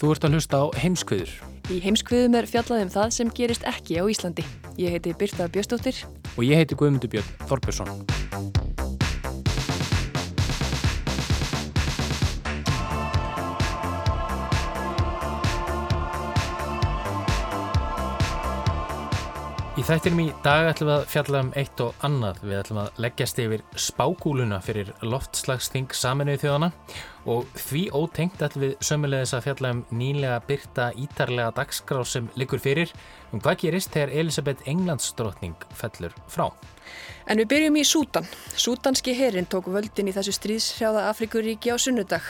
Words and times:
Þú 0.00 0.14
ert 0.14 0.24
að 0.24 0.36
hlusta 0.38 0.62
á 0.64 0.66
heimskviður 0.80 1.32
Í 1.70 1.76
heimskviðum 1.84 2.38
er 2.40 2.48
fjallað 2.50 2.86
um 2.86 2.88
það 2.90 3.12
sem 3.14 3.28
gerist 3.36 3.66
ekki 3.68 4.00
á 4.00 4.04
Íslandi. 4.10 4.46
Ég 4.80 4.96
heiti 4.96 5.12
Birta 5.14 5.46
Bjöstóttir. 5.52 6.02
og 6.36 6.42
ég 6.42 6.56
heiti 6.56 6.74
Guðmundur 6.74 7.12
Björn 7.12 7.30
Þorbjörnsson. 7.46 8.69
Í 19.80 19.84
þættinum 19.88 20.18
í 20.20 20.32
dag 20.44 20.66
ætlum 20.68 20.90
við 20.90 20.94
að 20.98 21.04
fjalla 21.08 21.40
um 21.40 21.50
eitt 21.56 21.80
og 21.80 22.02
annað. 22.04 22.40
Við 22.44 22.58
ætlum 22.58 22.78
að 22.82 22.98
leggjast 23.00 23.38
yfir 23.40 23.62
spákúluna 23.80 24.58
fyrir 24.60 24.90
loftslagsþing 25.00 25.94
saminuði 25.96 26.42
þjóðana 26.42 26.68
og 27.32 27.46
því 27.56 27.86
ótengt 27.96 28.42
ætlum 28.44 28.66
við 28.66 28.74
sömulegis 28.84 29.32
að 29.38 29.46
fjalla 29.46 29.70
um 29.72 29.78
nýlega 29.96 30.42
byrta 30.50 30.90
ítarlega 31.00 31.54
dagskrá 31.56 32.02
sem 32.04 32.28
liggur 32.36 32.60
fyrir 32.60 32.92
um 33.32 33.40
hvað 33.40 33.56
gerist 33.62 33.94
þegar 33.94 34.12
Elisabeth 34.20 34.68
Englandsdrottning 34.68 35.64
fellur 35.78 36.16
frá. 36.28 36.50
En 37.24 37.40
við 37.40 37.48
byrjum 37.54 37.78
í 37.80 37.84
Sútan. 37.88 38.28
Sútanski 38.60 39.14
herin 39.16 39.48
tók 39.48 39.70
völdin 39.72 40.10
í 40.10 40.14
þessu 40.16 40.34
stríðshrjáða 40.36 41.06
Afrikuríki 41.14 41.72
á 41.72 41.80
sunnudag 41.80 42.26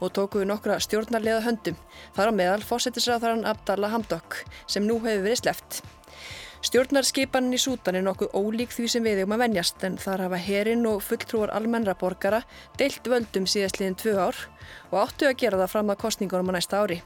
og 0.00 0.14
tóku 0.16 0.46
nokkra 0.48 0.80
stjórnarlega 0.80 1.44
höndum. 1.44 1.76
Þar 2.16 2.32
á 2.32 2.38
meðal 2.40 2.64
fósettisráðarann 2.64 3.44
Abdallah 3.50 3.92
Hamdok 3.92 4.40
sem 4.64 4.88
nú 4.88 5.02
hefur 5.04 5.26
verið 5.28 5.42
sleft. 5.42 5.82
Stjórnarskipanin 6.64 7.52
í 7.52 7.58
Sútan 7.60 7.98
er 7.98 8.04
nokkuð 8.06 8.32
ólík 8.40 8.70
því 8.72 8.86
sem 8.88 9.04
við 9.04 9.18
eigum 9.20 9.34
að 9.36 9.42
venjast 9.42 9.82
en 9.84 9.98
þar 10.00 10.22
hafa 10.24 10.38
herin 10.40 10.86
og 10.88 11.02
fulltrúar 11.04 11.52
almennra 11.52 11.92
borgara 12.00 12.38
deilt 12.80 13.04
völdum 13.04 13.44
síðastliðin 13.44 13.98
tvö 14.00 14.14
ár 14.16 14.38
og 14.88 14.96
áttu 15.02 15.28
að 15.28 15.36
gera 15.42 15.60
það 15.60 15.72
fram 15.74 15.92
að 15.92 16.00
kostningunum 16.06 16.48
á 16.48 16.56
næsta 16.56 16.80
ári. 16.80 17.02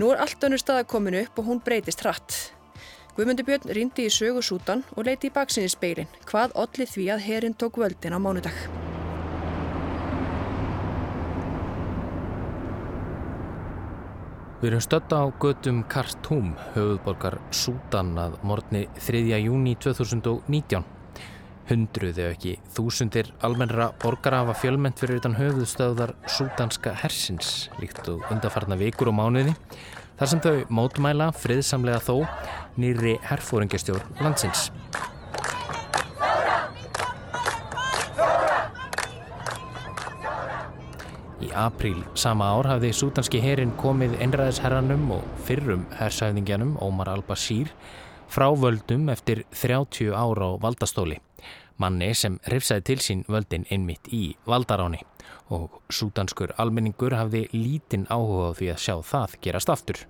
Nú 0.00 0.08
er 0.14 0.24
allt 0.24 0.48
önnur 0.48 0.62
stað 0.64 0.80
að 0.80 0.90
kominu 0.94 1.20
upp 1.26 1.42
og 1.42 1.50
hún 1.50 1.60
breytist 1.60 2.00
hratt. 2.06 2.38
Guðmundur 3.18 3.50
Björn 3.50 3.74
rýndi 3.76 4.08
í 4.08 4.14
sögu 4.16 4.40
Sútan 4.40 4.86
og 4.96 5.04
leiti 5.04 5.28
í 5.28 5.34
baksinni 5.34 5.68
speilin 5.68 6.08
hvað 6.24 6.56
olli 6.64 6.88
því 6.88 7.10
að 7.12 7.26
herin 7.28 7.58
tók 7.60 7.76
völdin 7.84 8.16
á 8.16 8.18
mánudag. 8.18 8.56
Við 14.60 14.74
erum 14.74 14.80
stödd 14.84 15.12
á 15.16 15.24
götum 15.40 15.76
Khartoum, 15.88 16.50
höfuðborgar 16.74 17.38
Sútan 17.48 18.10
að 18.20 18.34
morgni 18.44 18.82
3. 19.00 19.22
júni 19.40 19.72
2019. 19.80 20.84
Hundruð 21.70 22.20
ef 22.20 22.34
ekki 22.34 22.52
þúsundir 22.76 23.30
almennra 23.40 23.86
borgara 24.02 24.42
hafa 24.42 24.58
fjölmennt 24.60 25.00
fyrir 25.00 25.22
utan 25.22 25.38
höfuðstöðar 25.38 26.12
sútanska 26.28 26.92
hersins 27.00 27.70
líkt 27.80 28.04
og 28.12 28.26
undarfarna 28.28 28.76
vikur 28.76 29.08
og 29.08 29.16
mánuði 29.22 29.56
þar 30.20 30.32
sem 30.34 30.44
þau 30.44 30.58
mótmæla 30.76 31.30
friðsamlega 31.40 32.04
þó 32.04 32.26
nýri 32.76 33.16
herfóringjastjórn 33.30 34.20
landsins. 34.20 34.68
Í 41.40 41.48
apríl 41.56 42.02
sama 42.20 42.50
ár 42.52 42.66
hafði 42.68 42.90
sútanski 42.92 43.38
herin 43.40 43.70
komið 43.80 44.18
einræðisherranum 44.20 45.06
og 45.14 45.24
fyrrum 45.46 45.86
hersæðingjanum 45.96 46.74
Ómar 46.84 47.08
al-Bashir 47.14 47.70
frá 48.28 48.50
völdum 48.52 49.08
eftir 49.08 49.46
30 49.56 50.12
ára 50.12 50.50
á 50.52 50.60
valdastóli. 50.60 51.16
Manni 51.80 52.10
sem 52.12 52.36
rifsaði 52.52 52.84
til 52.90 53.00
sín 53.00 53.24
völdin 53.24 53.64
einmitt 53.72 54.12
í 54.12 54.34
valdaráni 54.44 55.00
og 55.48 55.80
sútanskur 55.88 56.52
almenningur 56.60 57.16
hafði 57.16 57.46
lítinn 57.56 58.04
áhuga 58.12 58.52
á 58.52 58.56
því 58.60 58.68
að 58.74 58.82
sjá 58.84 58.94
það 59.00 59.38
gerast 59.40 59.72
aftur. 59.72 60.04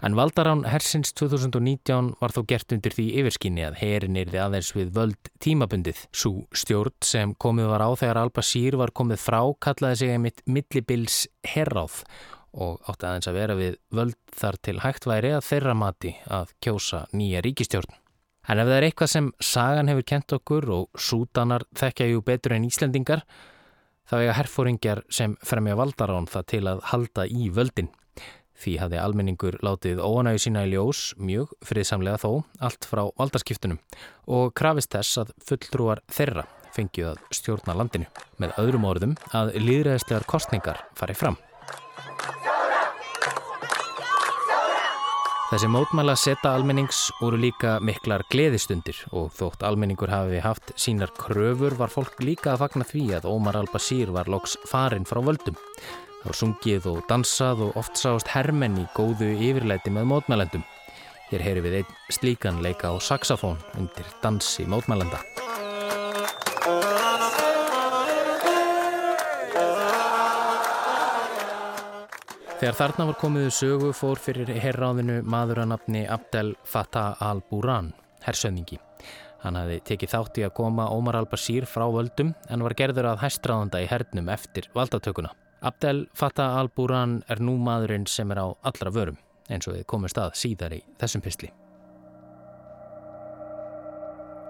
En 0.00 0.14
valdarán 0.16 0.62
hersins 0.64 1.10
2019 1.12 2.14
var 2.22 2.32
þó 2.32 2.40
gert 2.48 2.72
undir 2.72 2.94
því 2.96 3.04
yfirskinni 3.20 3.66
að 3.66 3.74
herin 3.82 4.16
yrði 4.16 4.38
aðeins 4.40 4.70
við 4.72 4.94
völd 4.96 5.28
tímabundið. 5.44 6.06
Sú 6.16 6.46
stjórn 6.56 6.96
sem 7.04 7.34
komið 7.36 7.68
var 7.74 7.84
á 7.84 7.90
þegar 8.00 8.22
Al-Bashir 8.22 8.78
var 8.80 8.94
komið 8.96 9.20
frá 9.20 9.40
kallaði 9.60 10.00
sig 10.00 10.14
einmitt 10.14 10.40
millibils 10.48 11.26
herráð 11.44 12.00
og 12.56 12.80
átti 12.88 13.10
aðeins 13.10 13.28
að 13.28 13.38
vera 13.42 13.58
við 13.60 13.76
völd 13.92 14.18
þar 14.40 14.60
til 14.64 14.76
hægt 14.86 15.10
væri 15.10 15.34
að 15.36 15.46
þeirra 15.50 15.76
mati 15.76 16.16
að 16.32 16.56
kjósa 16.64 17.04
nýja 17.12 17.44
ríkistjórn. 17.44 17.92
En 18.48 18.58
ef 18.58 18.72
það 18.72 18.76
er 18.78 18.88
eitthvað 18.88 19.12
sem 19.12 19.30
sagan 19.52 19.92
hefur 19.92 20.10
kent 20.14 20.32
okkur 20.40 20.70
og 20.80 20.88
sútanar 20.96 21.68
þekkja 21.76 22.08
jú 22.14 22.24
betur 22.24 22.56
en 22.56 22.64
Íslendingar, 22.64 23.26
þá 24.08 24.16
eiga 24.24 24.40
herfóringjar 24.40 25.04
sem 25.12 25.36
fremja 25.44 25.76
valdarán 25.76 26.26
það 26.30 26.52
til 26.56 26.66
að 26.72 26.86
halda 26.88 27.28
í 27.28 27.52
völdin. 27.52 27.92
Því 28.60 28.76
hafði 28.82 28.98
almenningur 29.00 29.56
látið 29.64 30.02
óanægu 30.04 30.40
sína 30.42 30.66
í 30.66 30.72
ljós, 30.74 31.14
mjög 31.16 31.54
friðsamlega 31.64 32.20
þó, 32.20 32.32
allt 32.60 32.84
frá 32.84 33.06
valdaskiptunum 33.16 33.78
og 34.28 34.52
krafist 34.58 34.92
þess 34.92 35.22
að 35.22 35.30
fulltrúar 35.48 36.02
þeirra 36.12 36.44
fengið 36.76 37.12
að 37.12 37.22
stjórna 37.34 37.76
landinu. 37.80 38.08
Með 38.36 38.58
öðrum 38.60 38.84
orðum 38.90 39.14
að 39.36 39.54
líðræðislegar 39.64 40.28
kostningar 40.28 40.82
fari 40.98 41.16
fram. 41.16 41.40
Þessi 45.50 45.66
mótmæla 45.66 46.14
seta 46.14 46.52
almennings 46.54 47.08
voru 47.18 47.40
líka 47.40 47.72
miklar 47.82 48.22
gleðistundir 48.30 49.00
og 49.10 49.32
þótt 49.34 49.64
almenningur 49.66 50.12
hafi 50.12 50.38
haft 50.44 50.70
sínar 50.78 51.10
kröfur 51.16 51.74
var 51.80 51.90
fólk 51.90 52.22
líka 52.22 52.52
að 52.52 52.62
fagna 52.62 52.86
því 52.86 53.02
að 53.18 53.26
Ómar 53.32 53.58
al-Bashir 53.58 54.12
var 54.14 54.30
loks 54.30 54.54
farinn 54.70 55.08
frá 55.08 55.18
völdum. 55.26 55.58
Var 56.20 56.36
sungið 56.36 56.84
og 56.90 56.98
dansað 57.08 57.62
og 57.64 57.76
oft 57.80 57.96
sást 57.96 58.28
hermenn 58.34 58.76
í 58.82 58.84
góðu 58.92 59.30
yfirleiti 59.40 59.88
með 59.94 60.10
mótmælendum. 60.10 60.64
Hér 61.30 61.44
heyri 61.46 61.62
við 61.64 61.76
einn 61.78 61.94
slíkan 62.12 62.60
leika 62.60 62.90
á 62.92 63.00
saxofón 63.00 63.56
undir 63.80 64.04
dansi 64.20 64.66
mótmælenda. 64.68 65.22
Þegar 72.60 72.76
þarna 72.76 73.08
var 73.08 73.16
komiðu 73.16 73.50
sögu 73.56 73.90
fór 73.96 74.20
fyrir 74.20 74.50
herráðinu 74.60 75.22
maður 75.24 75.62
að 75.62 75.70
nafni 75.72 76.02
Abdel 76.04 76.50
Fattah 76.68 77.16
al-Buran, 77.24 77.94
hersöðningi. 78.26 78.76
Hann 79.40 79.56
hafði 79.56 79.78
tekið 79.88 80.12
þátt 80.12 80.40
í 80.42 80.44
að 80.44 80.58
koma 80.58 80.90
Ómar 80.92 81.16
al-Bashir 81.22 81.64
frá 81.64 81.86
völdum 81.88 82.34
en 82.52 82.66
var 82.66 82.76
gerður 82.76 83.14
að 83.14 83.22
hæstráðanda 83.24 83.80
í 83.80 83.88
hernum 83.88 84.28
eftir 84.28 84.68
valdatökuna. 84.76 85.32
Abdel 85.60 86.06
Fattah 86.16 86.56
al-Buran 86.56 87.18
er 87.28 87.40
nú 87.44 87.58
maðurinn 87.60 88.06
sem 88.08 88.30
er 88.32 88.40
á 88.40 88.48
allra 88.64 88.92
vörum, 88.94 89.18
eins 89.52 89.68
og 89.68 89.76
þið 89.76 89.88
komist 89.92 90.20
að 90.20 90.32
síðar 90.40 90.78
í 90.78 90.84
þessum 91.00 91.24
pysli. 91.24 91.50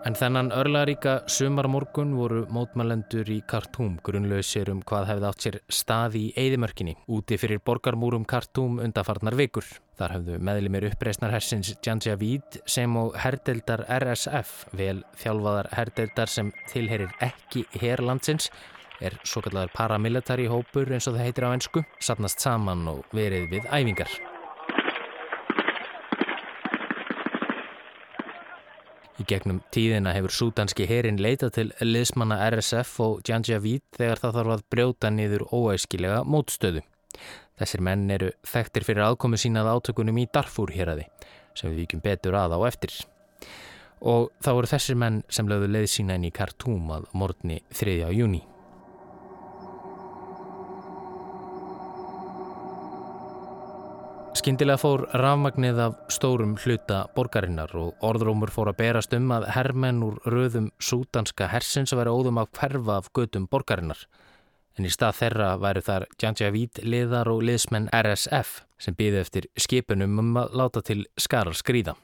En 0.01 0.15
þennan 0.17 0.49
örlaríka 0.57 1.19
sumarmorgun 1.29 2.15
voru 2.17 2.47
mótmælendur 2.49 3.29
í 3.29 3.43
Khartoum 3.51 3.99
grunnlausir 4.07 4.71
um 4.73 4.81
hvað 4.87 5.11
hefði 5.11 5.29
átt 5.29 5.45
sér 5.45 5.59
stað 5.69 6.17
í 6.17 6.23
Eidimörkinni 6.41 6.95
úti 7.13 7.37
fyrir 7.37 7.61
borgarmúrum 7.61 8.25
Khartoum 8.25 8.79
undarfarnar 8.81 9.37
vikur. 9.37 9.67
Þar 10.01 10.17
hefðu 10.17 10.41
meðlimir 10.47 10.89
uppreisnar 10.89 11.35
hersins 11.35 11.75
Janjavid 11.85 12.63
sem 12.65 12.97
og 12.97 13.19
herdeldar 13.21 13.85
RSF, 13.99 14.71
vel 14.73 15.03
þjálfaðar 15.21 15.69
herdeldar 15.77 16.33
sem 16.33 16.55
tilherir 16.73 17.13
ekki 17.21 17.67
herlandsins, 17.83 18.49
er 19.01 19.17
svo 19.25 19.43
kallar 19.45 19.73
paramilitary 19.75 20.49
hópur 20.51 20.91
eins 20.93 21.09
og 21.09 21.17
það 21.17 21.25
heitir 21.27 21.49
á 21.49 21.55
ennsku, 21.55 21.85
satnast 22.01 22.43
saman 22.45 22.85
og 22.91 23.07
verið 23.17 23.49
við 23.55 23.69
æfingar. 23.73 24.13
Í 29.21 29.27
gegnum 29.29 29.59
tíðina 29.75 30.15
hefur 30.17 30.33
súdanski 30.33 30.87
herin 30.89 31.21
leitað 31.21 31.53
til 31.59 31.67
liðsmanna 31.85 32.39
RSF 32.47 32.95
og 33.05 33.19
Janjavid 33.29 33.83
þegar 33.99 34.23
það 34.23 34.37
þarf 34.39 34.55
að 34.55 34.63
brjóta 34.73 35.11
niður 35.13 35.45
óæskilega 35.53 36.23
mótstöðu. 36.25 36.81
Þessir 37.61 37.85
menn 37.85 38.07
eru 38.15 38.31
þekktir 38.49 38.87
fyrir 38.87 39.05
aðkomu 39.05 39.37
sínað 39.37 39.69
átökunum 39.75 40.23
í 40.23 40.29
Darfur 40.33 40.73
hér 40.73 40.95
aði 40.95 41.05
sem 41.53 41.69
við 41.69 41.83
vikjum 41.83 42.05
betur 42.05 42.39
að 42.41 42.57
á 42.57 42.59
eftir. 42.71 42.95
Og 44.01 44.31
þá 44.41 44.51
eru 44.55 44.71
þessir 44.71 44.97
menn 44.97 45.21
sem 45.29 45.51
lögðu 45.51 45.69
leið 45.75 45.91
sína 45.93 46.17
inn 46.17 46.25
í 46.31 46.33
Khartoum 46.33 46.89
að 46.97 47.11
morgni 47.13 47.61
3. 47.77 47.99
júni. 48.17 48.41
Skindilega 54.31 54.79
fór 54.79 55.03
rafmagnið 55.19 55.79
af 55.83 55.95
stórum 56.15 56.53
hluta 56.63 57.01
borgarinnar 57.17 57.73
og 57.75 58.05
orðrómur 58.07 58.53
fór 58.55 58.69
að 58.71 58.77
berast 58.79 59.15
um 59.17 59.33
að 59.35 59.49
herrmenn 59.57 60.05
úr 60.07 60.21
röðum 60.23 60.69
súdanska 60.79 61.49
hersins 61.51 61.91
að 61.91 62.05
vera 62.05 62.13
óðum 62.15 62.39
af 62.39 62.53
hverfa 62.55 63.01
af 63.01 63.09
götum 63.17 63.49
borgarinnar. 63.51 64.05
En 64.79 64.87
í 64.87 64.93
stað 64.95 65.19
þeirra 65.19 65.49
væru 65.59 65.83
þar 65.83 66.07
Janjavid 66.23 66.79
liðar 66.87 67.33
og 67.33 67.43
liðsmenn 67.49 67.91
RSF 67.91 68.61
sem 68.79 68.95
býði 68.95 69.19
eftir 69.25 69.49
skipunum 69.59 70.23
um 70.23 70.39
að 70.45 70.55
láta 70.63 70.85
til 70.87 71.03
skarar 71.19 71.59
skrýða. 71.59 71.97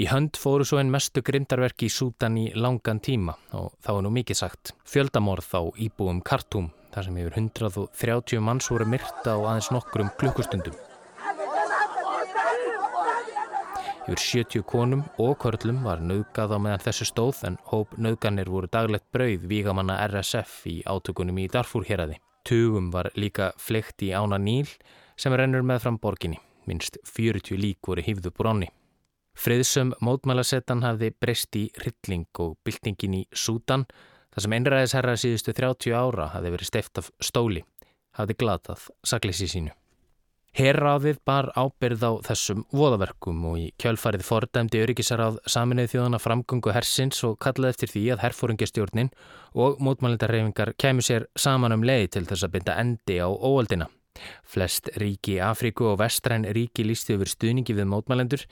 Í 0.00 0.08
hönd 0.10 0.40
fóru 0.40 0.64
svo 0.66 0.80
einn 0.80 0.90
mestu 0.90 1.20
grindarverki 1.22 1.86
í 1.86 1.92
Súdan 1.92 2.40
í 2.40 2.48
langan 2.56 2.98
tíma 3.04 3.36
og 3.52 3.76
þá 3.84 3.92
er 3.98 4.00
nú 4.08 4.14
mikið 4.16 4.40
sagt. 4.40 4.72
Fjöldamorð 4.88 5.52
á 5.52 5.62
íbúum 5.76 6.24
Khartoum 6.24 6.72
þar 6.96 7.06
sem 7.06 7.20
yfir 7.20 7.38
130 7.44 8.42
manns 8.42 8.72
voru 8.72 8.88
myrta 8.88 9.36
á 9.36 9.38
aðeins 9.38 9.70
nokkrum 9.74 10.10
klukkustundum. 10.18 10.74
Yfir 14.04 14.20
70 14.20 14.62
konum 14.68 15.02
og 15.16 15.38
körlum 15.40 15.78
var 15.80 16.02
nöðgað 16.04 16.50
á 16.52 16.58
meðan 16.60 16.82
þessu 16.84 17.06
stóð 17.08 17.38
en 17.48 17.54
hóp 17.70 17.94
nöðganir 17.96 18.50
voru 18.52 18.68
daglegt 18.68 19.06
brauð 19.16 19.46
vígamanna 19.48 19.94
RSF 20.10 20.66
í 20.68 20.74
átökunum 20.84 21.38
í 21.40 21.46
Darfur 21.48 21.86
héræði. 21.88 22.18
Tugum 22.44 22.90
var 22.92 23.08
líka 23.16 23.54
fleikt 23.56 24.04
í 24.04 24.10
ána 24.12 24.36
Níl 24.36 24.68
sem 25.16 25.32
rennur 25.32 25.64
með 25.64 25.86
fram 25.86 25.96
borginni. 26.02 26.36
Minst 26.68 26.98
40 27.08 27.56
lík 27.56 27.80
voru 27.88 28.04
hýfðu 28.04 28.34
brónni. 28.36 28.68
Friðsum 29.40 29.94
mótmælasettan 30.04 30.84
hafði 30.84 31.08
breyst 31.16 31.56
í 31.56 31.70
rilling 31.80 32.28
og 32.44 32.58
byltingin 32.60 33.22
í 33.22 33.24
Sútan 33.32 33.86
þar 34.34 34.44
sem 34.44 34.56
einræðisherra 34.58 35.16
síðustu 35.16 35.56
30 35.56 35.96
ára 35.96 36.28
hafði 36.34 36.52
verið 36.58 36.70
steift 36.74 37.00
af 37.00 37.08
stóli, 37.24 37.64
hafði 38.20 38.36
glatað 38.36 38.84
sakleysi 39.00 39.48
sínu. 39.48 39.72
Herráðið 40.54 41.16
bar 41.26 41.48
ábyrð 41.58 42.02
á 42.06 42.12
þessum 42.28 42.60
voðaverkum 42.70 43.40
og 43.50 43.56
í 43.58 43.64
kjölfarið 43.82 44.22
fordæmdi 44.22 44.82
öryggisaráð 44.84 45.40
saminuð 45.50 45.88
þjóðana 45.90 46.20
framgöngu 46.22 46.70
hersins 46.76 47.18
og 47.26 47.40
kallaði 47.42 47.74
eftir 47.74 47.90
því 47.90 48.02
að 48.14 48.22
herfóringastjórnin 48.22 49.10
og 49.58 49.82
mótmælindarreifingar 49.82 50.76
kemur 50.78 51.08
sér 51.08 51.26
saman 51.34 51.74
um 51.74 51.82
leiði 51.82 52.12
til 52.14 52.24
þess 52.30 52.46
að 52.46 52.54
binda 52.54 52.78
endi 52.84 53.18
á 53.18 53.26
óaldina. 53.26 53.90
Flest 54.46 54.92
ríki 54.94 55.40
í 55.40 55.42
Afríku 55.42 55.90
og 55.90 55.98
vestræn 56.04 56.46
ríki 56.46 56.86
lísti 56.86 57.18
yfir 57.18 57.34
stuðningi 57.34 57.74
við 57.74 57.90
mótmælendur 57.90 58.46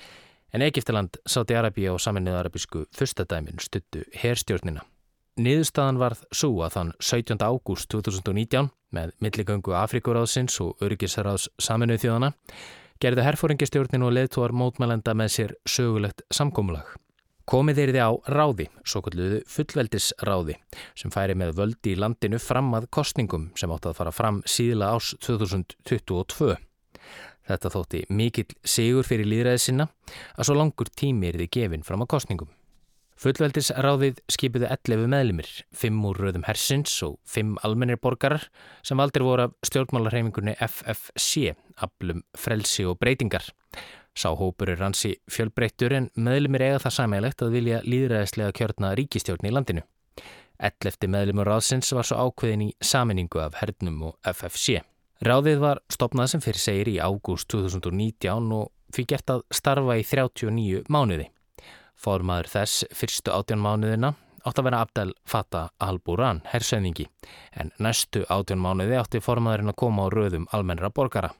en 0.50 0.66
Egiptaland, 0.66 1.22
Sáti-Arabi 1.22 1.86
og 1.86 2.02
saminuð 2.02 2.40
arabísku 2.40 2.88
fyrstadæmin 2.98 3.62
stuttu 3.62 4.02
herstjórnina. 4.18 4.82
Niðurstaðan 5.38 6.02
varð 6.02 6.26
svo 6.34 6.50
að 6.66 6.80
þann 6.80 6.94
17. 6.98 7.38
ágúst 7.46 7.94
2019 7.94 8.74
með 8.94 9.12
milligöngu 9.24 9.74
Afrikuráðsins 9.76 10.58
og 10.64 10.80
Öryggisráðs 10.84 11.48
saminuð 11.60 12.04
þjóðana 12.04 12.32
gerði 13.02 13.24
herfóringistjórnin 13.26 14.04
og 14.06 14.12
leðtúar 14.14 14.54
mótmælenda 14.54 15.14
með 15.18 15.32
sér 15.36 15.54
sögulegt 15.66 16.22
samkómulag. 16.30 16.86
Komið 17.50 17.80
þeirri 17.80 17.98
á 17.98 18.10
ráði, 18.30 18.68
svo 18.86 19.02
kalluðu 19.02 19.40
fullveldisráði, 19.50 20.54
sem 20.94 21.10
færi 21.10 21.34
með 21.34 21.56
völdi 21.58 21.96
í 21.96 21.98
landinu 21.98 22.38
fram 22.38 22.70
að 22.78 22.86
kostningum 22.94 23.48
sem 23.58 23.72
átti 23.74 23.90
að 23.90 23.98
fara 23.98 24.14
fram 24.14 24.38
síðla 24.46 24.92
ás 24.94 25.10
2022. 25.26 26.54
Þetta 27.50 27.74
þótti 27.74 28.04
mikill 28.14 28.46
sigur 28.62 29.08
fyrir 29.08 29.26
líðræði 29.26 29.64
sinna 29.64 29.88
að 30.36 30.46
svo 30.46 30.60
langur 30.60 30.92
tími 30.94 31.32
er 31.32 31.42
þið 31.42 31.54
gefinn 31.58 31.86
fram 31.86 32.06
að 32.06 32.12
kostningum. 32.14 32.52
Fullveldisráðið 33.22 34.16
skipiðu 34.34 34.66
11 34.66 35.04
meðlumir, 35.12 35.46
5 35.78 36.06
úr 36.08 36.18
rauðum 36.24 36.42
hersins 36.48 36.94
og 37.06 37.20
5 37.30 37.52
almennir 37.62 38.00
borgarar 38.02 38.48
sem 38.82 38.98
aldrei 38.98 39.22
voru 39.22 39.44
af 39.46 39.52
stjórnmálarheimingunni 39.68 40.56
FFC, 40.58 41.52
aflum 41.78 42.24
frelsi 42.34 42.82
og 42.82 42.96
breytingar. 42.98 43.44
Sáhópur 44.18 44.72
er 44.72 44.82
hansi 44.82 45.12
fjölbreyttur 45.30 45.94
en 45.94 46.08
meðlumir 46.18 46.64
eiga 46.66 46.80
það 46.82 46.96
sæmægilegt 46.96 47.44
að 47.46 47.54
vilja 47.54 47.78
líðræðislega 47.86 48.56
kjörna 48.58 48.90
ríkistjórn 48.98 49.46
í 49.46 49.52
landinu. 49.54 49.84
11. 50.58 51.06
meðlumur 51.14 51.46
ráðsins 51.52 51.92
var 51.94 52.08
svo 52.08 52.24
ákveðin 52.26 52.64
í 52.66 52.72
saminningu 52.82 53.38
af 53.44 53.60
hernum 53.60 54.00
og 54.08 54.32
FFC. 54.32 54.80
Ráðið 55.22 55.62
var 55.62 55.82
stopnað 55.94 56.32
sem 56.34 56.42
fyrir 56.42 56.64
segir 56.64 56.90
í 56.90 56.98
ágúst 56.98 57.46
2019 57.54 58.50
og 58.58 58.74
fyrir 58.90 59.12
gert 59.14 59.30
að 59.36 59.46
starfa 59.54 60.00
í 60.00 60.02
39 60.10 60.82
mánuði. 60.90 61.28
Formaður 62.02 62.48
þess 62.50 62.84
fyrstu 62.98 63.30
átján 63.30 63.60
mánuðina 63.62 64.16
átt 64.42 64.58
að 64.58 64.66
vera 64.66 64.80
Abdel 64.82 65.12
Fattah 65.28 65.68
al-Buran, 65.78 66.40
hersauðingi, 66.50 67.06
en 67.54 67.70
næstu 67.78 68.24
átján 68.26 68.58
mánuði 68.62 68.98
átti 68.98 69.20
formaðurinn 69.22 69.70
að 69.70 69.78
koma 69.84 70.06
á 70.06 70.08
röðum 70.10 70.48
almennra 70.50 70.90
borgara. 70.90 71.30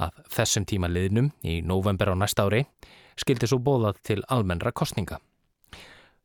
Að 0.00 0.18
þessum 0.34 0.66
tíma 0.66 0.90
liðnum 0.90 1.30
í 1.46 1.60
november 1.62 2.10
á 2.10 2.14
næsta 2.18 2.48
ári 2.48 2.64
skildi 3.20 3.46
svo 3.46 3.60
bóðað 3.62 4.00
til 4.10 4.18
almennra 4.26 4.72
kostninga. 4.72 5.20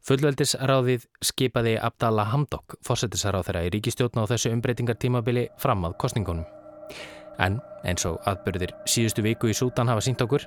Fullveldisráðið 0.05 1.05
skipaði 1.25 1.77
Abdallah 1.81 2.29
Hamdok, 2.29 2.77
fósettisráð 2.85 3.47
þeirra 3.47 3.65
í 3.65 3.71
ríkistjótna 3.73 4.25
á 4.25 4.29
þessu 4.29 4.51
umbreytingartímabili 4.53 5.47
fram 5.61 5.85
að 5.85 5.97
kostningunum. 6.01 6.45
En 7.41 7.57
eins 7.85 8.05
og 8.07 8.21
aðbyrðir 8.29 8.73
síðustu 8.89 9.25
viku 9.25 9.49
í 9.49 9.57
Sútan 9.57 9.89
hafa 9.89 10.05
sínt 10.05 10.21
okkur, 10.21 10.45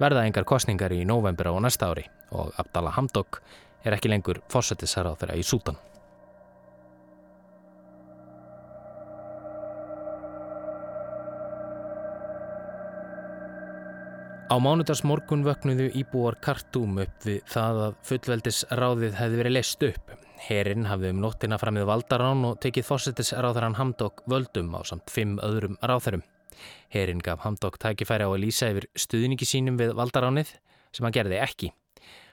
verða 0.00 0.26
engar 0.28 0.44
kostningar 0.48 0.92
í 0.92 1.04
november 1.08 1.50
á 1.50 1.54
næsta 1.60 1.90
ári 1.92 2.06
og 2.30 2.52
Abdallah 2.60 2.96
Hamdok 2.96 3.40
er 3.86 3.96
ekki 3.96 4.10
lengur 4.10 4.42
fórsættisarað 4.52 5.20
þeirra 5.22 5.38
í 5.38 5.44
Sútan. 5.46 5.78
Á 14.46 14.54
mánudags 14.62 15.02
morgun 15.02 15.42
vöknuðu 15.42 15.88
íbúar 15.98 16.36
Kartúm 16.38 17.00
upp 17.02 17.24
við 17.26 17.40
það 17.50 17.80
að 17.88 17.96
fullveldisráðið 18.06 19.18
hefði 19.18 19.40
verið 19.40 19.54
leist 19.56 19.82
upp. 19.88 20.12
Herinn 20.46 20.86
hafði 20.86 21.10
um 21.10 21.24
nóttina 21.24 21.58
framið 21.58 21.88
valdarán 21.88 22.44
og 22.46 22.60
tekið 22.62 22.86
fórsættisráðarann 22.86 23.74
Hamdok 23.80 24.22
völdum 24.30 24.70
á 24.78 24.86
samt 24.86 25.10
fimm 25.10 25.40
öðrum 25.42 25.74
ráðarum. 25.82 26.22
Herinn 26.92 27.22
gaf 27.24 27.42
Hamdok 27.44 27.78
tækifæri 27.82 28.26
á 28.26 28.30
að 28.30 28.42
lýsa 28.44 28.70
yfir 28.72 28.88
stuðningi 28.96 29.48
sínum 29.48 29.78
við 29.80 29.94
valdaránið 29.98 30.54
sem 30.94 31.06
hann 31.06 31.14
gerði 31.16 31.40
ekki. 31.42 31.72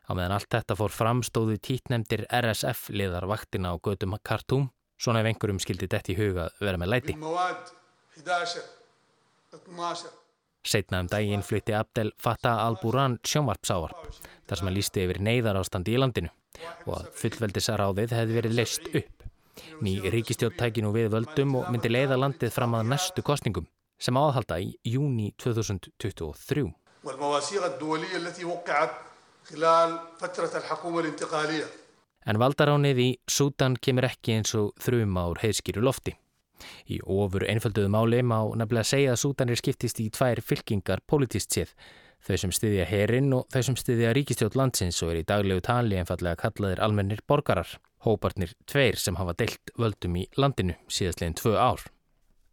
Á 0.03 0.11
meðan 0.11 0.35
allt 0.35 0.51
þetta 0.51 0.75
fór 0.75 0.91
fram 0.91 1.21
stóðu 1.23 1.55
títnemdir 1.63 2.25
RSF 2.27 2.89
liðar 2.91 3.27
vaktina 3.29 3.71
á 3.71 3.75
gödum 3.79 4.17
Khartoum, 4.19 4.67
svona 4.99 5.21
ef 5.23 5.29
einhverjum 5.31 5.61
skildi 5.63 5.87
dætt 5.91 6.11
í 6.11 6.17
huga 6.17 6.49
vera 6.59 6.79
með 6.79 6.91
læti. 6.95 7.15
Seitna 10.63 11.01
um 11.03 11.09
daginn 11.11 11.43
flytti 11.43 11.75
Abdel 11.75 12.13
Fattah 12.19 12.61
al-Buran 12.65 13.17
sjónvarpsávar, 13.27 13.95
þar 14.47 14.59
sem 14.59 14.69
hann 14.69 14.77
lísti 14.77 15.03
yfir 15.03 15.19
neyðar 15.23 15.59
ástandi 15.59 15.95
í 15.95 15.99
landinu 15.99 16.31
og 16.85 16.93
að 16.99 17.09
fullveldisaráðið 17.19 18.15
hefði 18.15 18.37
verið 18.39 18.57
leist 18.59 18.87
upp. 18.91 19.25
Ný 19.83 19.97
ríkistjótt 20.13 20.57
tæki 20.57 20.83
nú 20.83 20.93
við 20.95 21.11
völdum 21.13 21.59
og 21.59 21.71
myndi 21.71 21.91
leiða 21.91 22.17
landið 22.19 22.53
fram 22.55 22.75
að 22.77 22.89
næstu 22.93 23.23
kostningum 23.25 23.67
sem 24.03 24.17
áhalda 24.19 24.60
í 24.60 24.74
júni 24.83 25.31
2023. 25.39 26.65
En 32.24 32.39
valdaránið 32.39 33.00
í 33.03 33.07
Sútan 33.27 33.75
kemur 33.83 34.07
ekki 34.07 34.38
eins 34.38 34.53
og 34.60 34.72
þrjum 34.83 35.17
ár 35.19 35.41
heiðskýru 35.43 35.83
lofti. 35.83 36.13
Í 36.88 37.00
ofur 37.03 37.43
einfölduðu 37.51 37.91
máli 37.91 38.22
má 38.24 38.38
nefnilega 38.55 38.88
segja 38.88 39.15
að 39.15 39.22
Sútanir 39.24 39.60
skiptist 39.60 40.00
í 40.00 40.07
tvær 40.13 40.39
fylkingar 40.39 41.03
politist 41.07 41.51
séð, 41.51 41.74
þau 42.24 42.38
sem 42.39 42.53
styðja 42.55 42.86
herinn 42.88 43.33
og 43.36 43.50
þau 43.51 43.63
sem 43.67 43.79
styðja 43.79 44.13
ríkistjótt 44.15 44.55
landsins 44.60 45.01
og 45.03 45.12
er 45.12 45.24
í 45.24 45.25
daglegu 45.27 45.63
tali 45.65 46.00
einfallega 46.00 46.39
kallaðir 46.45 46.83
almennir 46.86 47.24
borgarar, 47.27 47.67
hópartnir 48.07 48.55
tveir 48.69 49.00
sem 49.00 49.19
hafa 49.19 49.36
deilt 49.36 49.75
völdum 49.79 50.15
í 50.24 50.29
landinu 50.39 50.79
síðastleginn 50.88 51.39
tvö 51.39 51.57
ár. 51.60 51.83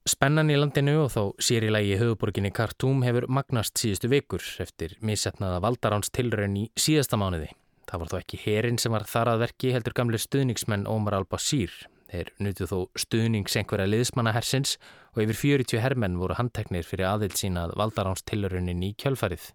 Spennan 0.08 0.48
í 0.48 0.54
landinu 0.56 0.94
og 1.02 1.10
þó 1.12 1.22
sér 1.44 1.66
í 1.66 1.70
lagi 1.74 1.96
höfuborginni 2.00 2.48
Khartoum 2.56 3.02
hefur 3.04 3.26
magnast 3.28 3.76
síðustu 3.76 4.08
vikur 4.08 4.44
eftir 4.64 4.94
missetnaða 5.04 5.58
valdaráns 5.60 6.08
tilraun 6.08 6.54
í 6.56 6.62
síðasta 6.72 7.18
mánuði. 7.20 7.50
Það 7.84 8.00
var 8.00 8.10
þó 8.12 8.16
ekki 8.22 8.40
herin 8.46 8.78
sem 8.80 8.94
var 8.96 9.04
þar 9.10 9.34
að 9.34 9.42
verki 9.44 9.74
heldur 9.74 9.94
gamle 9.98 10.20
stuðningsmenn 10.22 10.86
Omar 10.88 11.18
al-Bashir. 11.18 11.74
Þeir 12.08 12.30
nutuð 12.40 12.72
þó 12.72 12.78
stuðnings 13.02 13.58
einhverja 13.60 13.90
liðsmanna 13.90 14.32
hersins 14.32 14.78
og 15.12 15.20
yfir 15.26 15.38
40 15.42 15.84
hermenn 15.84 16.16
voru 16.22 16.38
handteknir 16.38 16.88
fyrir 16.88 17.10
aðild 17.10 17.36
sínað 17.36 17.76
valdaráns 17.76 18.24
tilraunin 18.24 18.80
í 18.86 18.94
kjölfarið. 18.96 19.50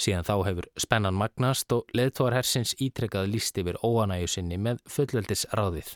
Síðan 0.00 0.24
þá 0.24 0.34
hefur 0.48 0.70
spennan 0.80 1.18
magnast 1.18 1.76
og 1.76 1.92
leðtóar 1.92 2.38
hersins 2.38 2.72
ítrekkað 2.80 3.28
líst 3.36 3.60
yfir 3.60 3.76
óanæju 3.84 4.32
sinni 4.32 4.56
með 4.56 4.80
fullveldis 4.90 5.44
ráðið. 5.52 5.92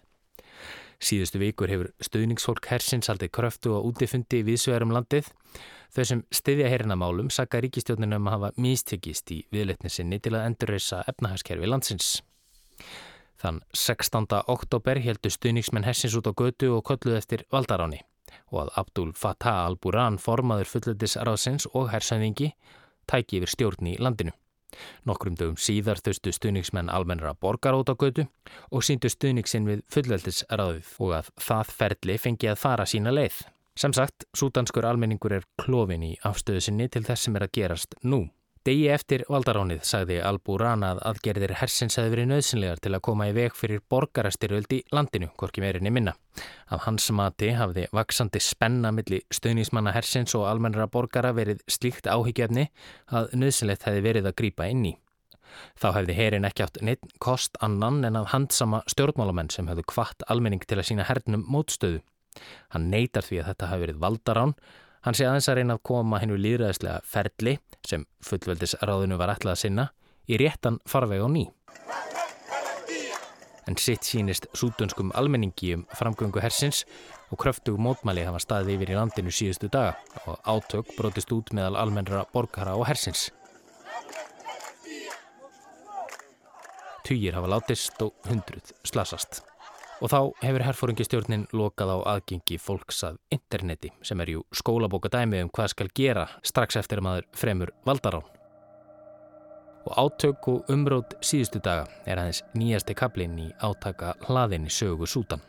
Síðustu 0.99 1.39
vikur 1.39 1.71
hefur 1.71 1.91
stuðningsfólk 2.03 2.67
hersins 2.73 3.07
haldið 3.11 3.31
kröftu 3.37 3.75
og 3.77 3.87
útifundi 3.93 4.41
viðsvegarum 4.47 4.95
landið. 4.97 5.29
Þau 5.95 6.05
sem 6.11 6.23
stiðja 6.35 6.71
herinamálum 6.73 7.31
sakka 7.33 7.61
ríkistjóninum 7.63 8.27
að 8.27 8.35
hafa 8.35 8.51
místekist 8.59 9.31
í 9.33 9.39
viðletni 9.55 9.93
sinni 9.93 10.19
til 10.19 10.35
að 10.35 10.49
endurreysa 10.51 11.05
efnahagskerfi 11.09 11.71
landsins. 11.71 12.11
Þann 13.39 13.63
16. 13.79 14.27
oktober 14.51 14.99
heldur 14.99 15.33
stuðningsmenn 15.33 15.87
hersins 15.87 16.19
út 16.19 16.27
á 16.27 16.35
götu 16.35 16.73
og 16.75 16.85
kolluð 16.91 17.21
eftir 17.21 17.47
valdaráni 17.55 18.03
og 18.51 18.65
að 18.65 18.75
Abdul 18.83 19.13
Fattah 19.17 19.63
al-Buran 19.69 20.19
formaður 20.21 20.71
fullöldisraðsins 20.73 21.69
og 21.79 21.93
hersæðingi 21.93 22.51
tæki 23.09 23.39
yfir 23.39 23.55
stjórn 23.55 23.93
í 23.93 23.97
landinu. 24.03 24.35
Nokkrum 25.09 25.37
dögum 25.39 25.59
síðar 25.61 26.01
þaustu 26.05 26.33
stuðningsmenn 26.35 26.91
almennra 26.93 27.35
borgar 27.35 27.77
át 27.79 27.93
á 27.93 27.95
götu 27.97 28.27
og 28.71 28.85
síndu 28.85 29.11
stuðningsinn 29.13 29.69
við 29.69 29.85
fullveldisraðið 29.95 30.97
og 31.05 31.15
að 31.21 31.31
það 31.49 31.77
ferli 31.81 32.19
fengi 32.19 32.51
að 32.53 32.61
fara 32.63 32.87
sína 32.89 33.15
leið. 33.15 33.43
Sem 33.79 33.95
sagt, 33.95 34.27
sútanskur 34.35 34.89
almenningur 34.89 35.37
er 35.37 35.47
klófin 35.61 36.03
í 36.03 36.17
afstöðu 36.27 36.65
sinni 36.67 36.89
til 36.91 37.05
þess 37.07 37.29
sem 37.29 37.37
er 37.39 37.47
að 37.47 37.55
gerast 37.61 37.95
nú. 38.03 38.25
Degi 38.69 38.89
eftir 38.93 39.23
valdaránið 39.33 39.79
sagði 39.89 40.17
Al-Burana 40.29 40.91
að 40.93 40.99
aðgerðir 41.09 41.55
hersins 41.57 41.95
hefði 41.97 42.11
verið 42.13 42.27
nöðsynlegar 42.29 42.81
til 42.85 42.91
að 42.93 43.03
koma 43.07 43.29
í 43.31 43.33
veg 43.33 43.55
fyrir 43.57 43.81
borgarastyröld 43.89 44.75
í 44.77 44.83
landinu, 44.93 45.31
hvorki 45.41 45.63
meirinni 45.65 45.89
minna. 45.95 46.13
Af 46.69 46.83
hans 46.85 47.07
mati 47.17 47.49
hafði 47.57 47.87
vaksandi 47.97 48.43
spenna 48.45 48.91
milli 48.93 49.23
stöðnismanna 49.33 49.95
hersins 49.97 50.37
og 50.37 50.45
almennara 50.51 50.85
borgara 50.93 51.31
verið 51.39 51.63
slíkt 51.65 52.11
áhyggjefni 52.13 52.67
að 53.09 53.31
nöðsynlegt 53.41 53.87
hefði 53.89 54.03
verið 54.05 54.29
að 54.29 54.37
grýpa 54.43 54.67
inn 54.69 54.83
í. 54.91 54.93
Þá 55.81 55.89
hefði 55.95 56.19
herin 56.19 56.49
ekki 56.51 56.67
átt 56.67 56.77
neitt 56.85 57.15
kost 57.25 57.57
annan 57.65 58.03
en 58.05 58.21
að 58.21 58.29
handsama 58.35 58.83
stjórnmálamenn 58.93 59.49
sem 59.55 59.71
hefðu 59.73 59.87
kvart 59.95 60.27
almenning 60.29 60.67
til 60.69 60.77
að 60.77 60.91
sína 60.91 61.09
hernum 61.09 61.47
mótstöðu. 61.49 62.03
Hann 62.77 62.91
neytar 62.93 63.25
því 63.25 63.41
að 63.41 63.51
þetta 63.55 63.73
hafi 63.73 63.87
verið 63.87 64.05
valdarán 64.05 64.55
Hann 65.07 65.15
sé 65.15 65.25
aðeins 65.29 65.47
að 65.49 65.61
reyna 65.61 65.77
að 65.79 65.85
koma 65.87 66.19
hennu 66.19 66.37
líðræðislega 66.37 67.01
ferli 67.07 67.55
sem 67.87 68.07
fullveldisráðinu 68.25 69.19
var 69.21 69.35
ætlað 69.35 69.55
að 69.55 69.63
sinna 69.63 69.87
í 70.29 70.39
réttan 70.41 70.81
farveg 70.89 71.23
á 71.25 71.29
ný. 71.29 71.45
En 73.69 73.77
sitt 73.77 74.07
sínist 74.09 74.47
sútunskum 74.57 75.11
almenningi 75.13 75.75
um 75.77 75.85
framgöngu 75.93 76.41
hersins 76.41 76.87
og 77.29 77.41
kröftug 77.43 77.77
mótmæli 77.77 78.25
hafa 78.25 78.41
staðið 78.41 78.79
yfir 78.79 78.93
í 78.95 78.97
landinu 78.97 79.33
síðustu 79.35 79.69
daga 79.69 79.99
og 80.25 80.41
átök 80.49 80.95
brotist 80.97 81.33
út 81.37 81.53
meðal 81.53 81.77
almennra 81.77 82.25
borgara 82.33 82.79
og 82.81 82.89
hersins. 82.89 83.29
Týjir 87.05 87.37
hafa 87.37 87.53
látist 87.53 88.01
og 88.05 88.17
hundruð 88.29 88.73
slasast. 88.89 89.48
Og 89.99 90.11
þá 90.13 90.19
hefur 90.45 90.63
herfóringistjórnin 90.63 91.49
lokað 91.59 91.91
á 91.91 91.99
aðgengi 92.15 92.59
fólks 92.63 93.01
að 93.09 93.19
interneti 93.35 93.91
sem 94.07 94.21
er 94.23 94.31
jú 94.37 94.45
skólabóka 94.55 95.11
dæmi 95.11 95.41
um 95.43 95.51
hvað 95.51 95.73
skal 95.75 95.91
gera 95.91 96.29
strax 96.47 96.79
eftir 96.79 97.03
að 97.03 97.07
maður 97.09 97.27
fremur 97.35 97.75
valdarán. 97.87 98.27
Og 99.89 99.99
átök 99.99 100.49
og 100.53 100.71
umrót 100.71 101.19
síðustu 101.25 101.59
daga 101.65 101.89
er 102.07 102.21
aðeins 102.21 102.45
nýjasti 102.55 102.95
kablin 102.95 103.39
í 103.43 103.51
átaka 103.59 104.15
hlaðinni 104.29 104.71
sögu 104.71 105.09
sútan. 105.09 105.43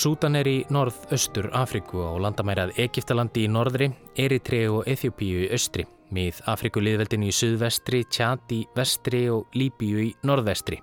Sútan 0.00 0.38
er 0.38 0.46
í 0.46 0.58
norð-östur 0.70 1.50
Afriku 1.52 2.06
á 2.06 2.14
landamærað 2.22 2.78
Egiptalandi 2.78 3.48
í 3.48 3.50
norðri, 3.50 3.90
Eritrei 4.14 4.68
og 4.70 4.86
Eþjópíu 4.88 5.48
í 5.48 5.50
östri 5.56 5.90
mið 6.14 6.40
Afrikuliðveldinu 6.50 7.28
í 7.30 7.34
suðvestri, 7.34 8.02
Tjad 8.10 8.52
í 8.54 8.60
vestri 8.76 9.24
og 9.32 9.54
Líbíu 9.56 10.02
í 10.04 10.10
norðvestri. 10.26 10.80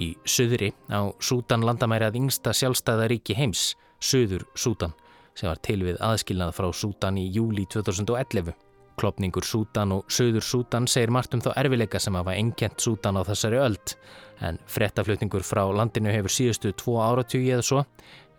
Í 0.00 0.14
suðri 0.24 0.70
á 0.88 1.12
Sútan 1.20 1.64
landamærað 1.66 2.16
yngsta 2.22 2.54
sjálfstæðaríki 2.56 3.36
heims, 3.36 3.72
Suður 4.02 4.46
Sútan, 4.56 4.94
sem 5.36 5.50
var 5.50 5.60
til 5.62 5.82
við 5.84 6.00
aðskilnað 6.00 6.54
frá 6.56 6.70
Sútan 6.72 7.20
í 7.20 7.28
júli 7.34 7.66
2011. 7.68 8.54
Klopningur 9.00 9.44
Sútan 9.44 9.92
og 9.96 10.08
Suður 10.12 10.44
Sútan 10.44 10.88
segir 10.88 11.12
margt 11.12 11.36
um 11.36 11.44
þá 11.44 11.52
erfileika 11.56 12.00
sem 12.00 12.16
hafa 12.16 12.36
enkjent 12.40 12.80
Sútan 12.80 13.20
á 13.20 13.22
þessari 13.28 13.60
öld, 13.60 13.94
en 14.40 14.58
frettaflutningur 14.66 15.44
frá 15.46 15.64
landinu 15.68 16.12
hefur 16.12 16.32
síðustu 16.32 16.72
tvo 16.76 16.98
áratugið 17.04 17.58
eða 17.58 17.68
svo 17.68 17.84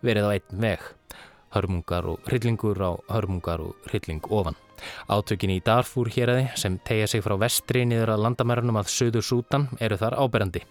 verið 0.04 0.28
á 0.28 0.34
einn 0.34 0.62
veg. 0.66 0.84
Hörmungar 1.54 2.10
og 2.10 2.28
hryllingur 2.28 2.82
á 2.82 2.92
hörmungar 3.14 3.62
og 3.62 3.90
hrylling 3.90 4.24
ofan. 4.30 4.58
Átökin 5.08 5.52
í 5.54 5.60
Darfur 5.64 6.10
héræði 6.12 6.48
sem 6.60 6.78
tegja 6.86 7.10
sig 7.10 7.24
frá 7.24 7.36
vestri 7.40 7.84
niður 7.88 8.14
að 8.14 8.24
landamærunum 8.28 8.80
að 8.80 8.90
Suður 8.94 9.26
Sútan 9.26 9.68
eru 9.80 9.98
þar 10.00 10.18
áberandi. 10.20 10.64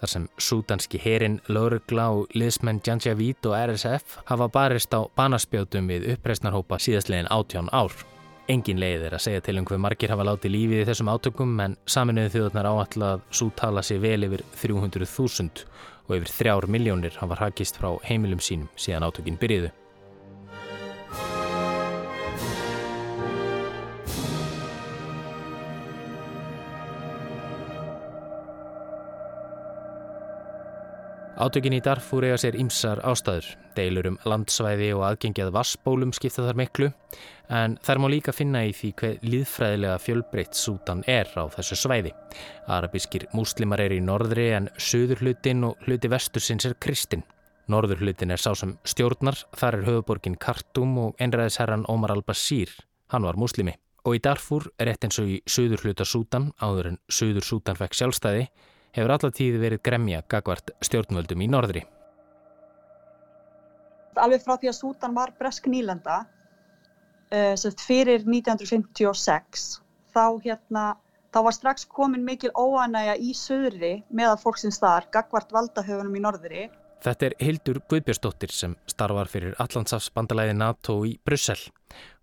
Þar 0.00 0.08
sem 0.08 0.28
sútanski 0.40 1.00
herin, 1.02 1.40
laurugla 1.52 2.06
og 2.16 2.30
liðsmenn 2.32 2.80
Janjavid 2.86 3.44
og 3.50 3.56
RSF 3.58 4.20
hafa 4.30 4.48
barist 4.48 4.94
á 4.96 5.04
banaspjótum 5.16 5.90
við 5.92 6.06
uppreisnarhópa 6.14 6.78
síðastlegin 6.80 7.28
átján 7.28 7.68
ár. 7.68 7.92
Engin 8.50 8.80
leið 8.80 9.04
er 9.06 9.14
að 9.14 9.24
segja 9.26 9.42
til 9.44 9.58
um 9.60 9.66
hver 9.68 9.78
margir 9.78 10.10
hafa 10.10 10.24
látið 10.26 10.54
lífið 10.56 10.80
í 10.80 10.86
þessum 10.88 11.10
átökum 11.12 11.52
en 11.62 11.76
saminuðu 11.84 12.32
þjóðunar 12.32 12.70
áallega 12.70 13.10
að 13.18 13.26
sútala 13.36 13.84
sér 13.86 14.00
vel 14.02 14.26
yfir 14.26 14.42
300.000 14.62 15.68
og 16.08 16.16
yfir 16.16 16.32
þrjár 16.38 16.66
miljónir 16.72 17.20
hafa 17.20 17.38
hrakist 17.38 17.78
frá 17.78 17.92
heimilum 18.08 18.40
sínum 18.42 18.72
síðan 18.80 19.06
átökin 19.06 19.38
byrjiðu. 19.38 19.70
Átökin 31.40 31.72
í 31.72 31.78
Darfur 31.80 32.20
eiga 32.26 32.36
sér 32.36 32.56
ymsar 32.60 33.00
ástæður. 33.00 33.46
Deilur 33.72 34.10
um 34.10 34.16
landsvæði 34.28 34.90
og 34.92 35.06
aðgengjað 35.06 35.54
vassbólum 35.54 36.10
skipta 36.12 36.44
þar 36.44 36.58
miklu 36.60 36.88
en 37.48 37.78
þar 37.80 38.00
má 38.02 38.06
líka 38.12 38.34
finna 38.36 38.60
í 38.68 38.74
því 38.76 38.90
hver 39.00 39.14
líðfræðilega 39.24 40.02
fjölbreytt 40.04 40.58
Sútan 40.58 41.00
er 41.08 41.30
á 41.32 41.48
þessu 41.54 41.78
svæði. 41.80 42.12
Arabískir 42.68 43.24
múslimar 43.32 43.80
er 43.80 43.94
í 43.96 44.02
norðri 44.04 44.50
en 44.58 44.68
söður 44.76 45.24
hlutin 45.24 45.64
og 45.70 45.80
hluti 45.86 46.10
vestursins 46.12 46.68
er 46.68 46.76
kristin. 46.76 47.24
Norður 47.72 48.04
hlutin 48.04 48.36
er 48.36 48.42
sá 48.42 48.52
sem 48.52 48.76
stjórnar, 48.84 49.40
þar 49.56 49.78
er 49.78 49.88
höfuborgin 49.88 50.36
Khartoum 50.36 50.92
og 51.06 51.22
einræðisherran 51.24 51.88
Omar 51.88 52.12
al-Bashir. 52.18 52.74
Hann 53.14 53.24
var 53.24 53.40
muslimi. 53.40 53.78
Og 54.04 54.18
í 54.18 54.20
Darfur, 54.20 54.68
rétt 54.76 55.08
eins 55.08 55.16
og 55.22 55.32
í 55.32 55.40
söður 55.48 55.86
hluta 55.86 56.04
Sútan, 56.04 56.52
áður 56.60 56.92
en 56.92 57.00
söður 57.08 57.48
Sútan 57.48 57.80
fekk 57.80 57.96
sjálfstæði, 57.96 58.50
hefur 58.96 59.14
alla 59.14 59.30
tíð 59.34 59.58
verið 59.62 59.82
gremja 59.86 60.22
gagvart 60.28 60.72
stjórnvöldum 60.84 61.44
í 61.44 61.48
norðri. 61.50 61.84
Alveg 64.20 64.42
frá 64.44 64.56
því 64.58 64.70
að 64.72 64.76
Sútan 64.76 65.14
var 65.16 65.32
bresk 65.38 65.68
nýlenda 65.70 66.24
uh, 66.24 67.54
fyrir 67.80 68.26
1956 68.26 69.68
þá, 70.12 70.24
hérna, 70.44 70.84
þá 71.30 71.38
var 71.46 71.56
strax 71.56 71.86
komin 71.88 72.26
mikil 72.26 72.50
óanægja 72.58 73.16
í 73.22 73.32
söðri 73.38 73.94
meðal 74.10 74.36
fólksins 74.42 74.80
þar 74.82 75.06
gagvart 75.14 75.54
valdahöfunum 75.54 76.18
í 76.18 76.24
norðri. 76.26 76.66
Þetta 77.00 77.30
er 77.30 77.34
Hildur 77.40 77.78
Guðbjörnsdóttir 77.88 78.50
sem 78.52 78.72
starfar 78.90 79.28
fyrir 79.32 79.54
Allandsafsbandalæði 79.62 80.56
NATO 80.58 80.98
í 81.08 81.14
Brussel. 81.24 81.56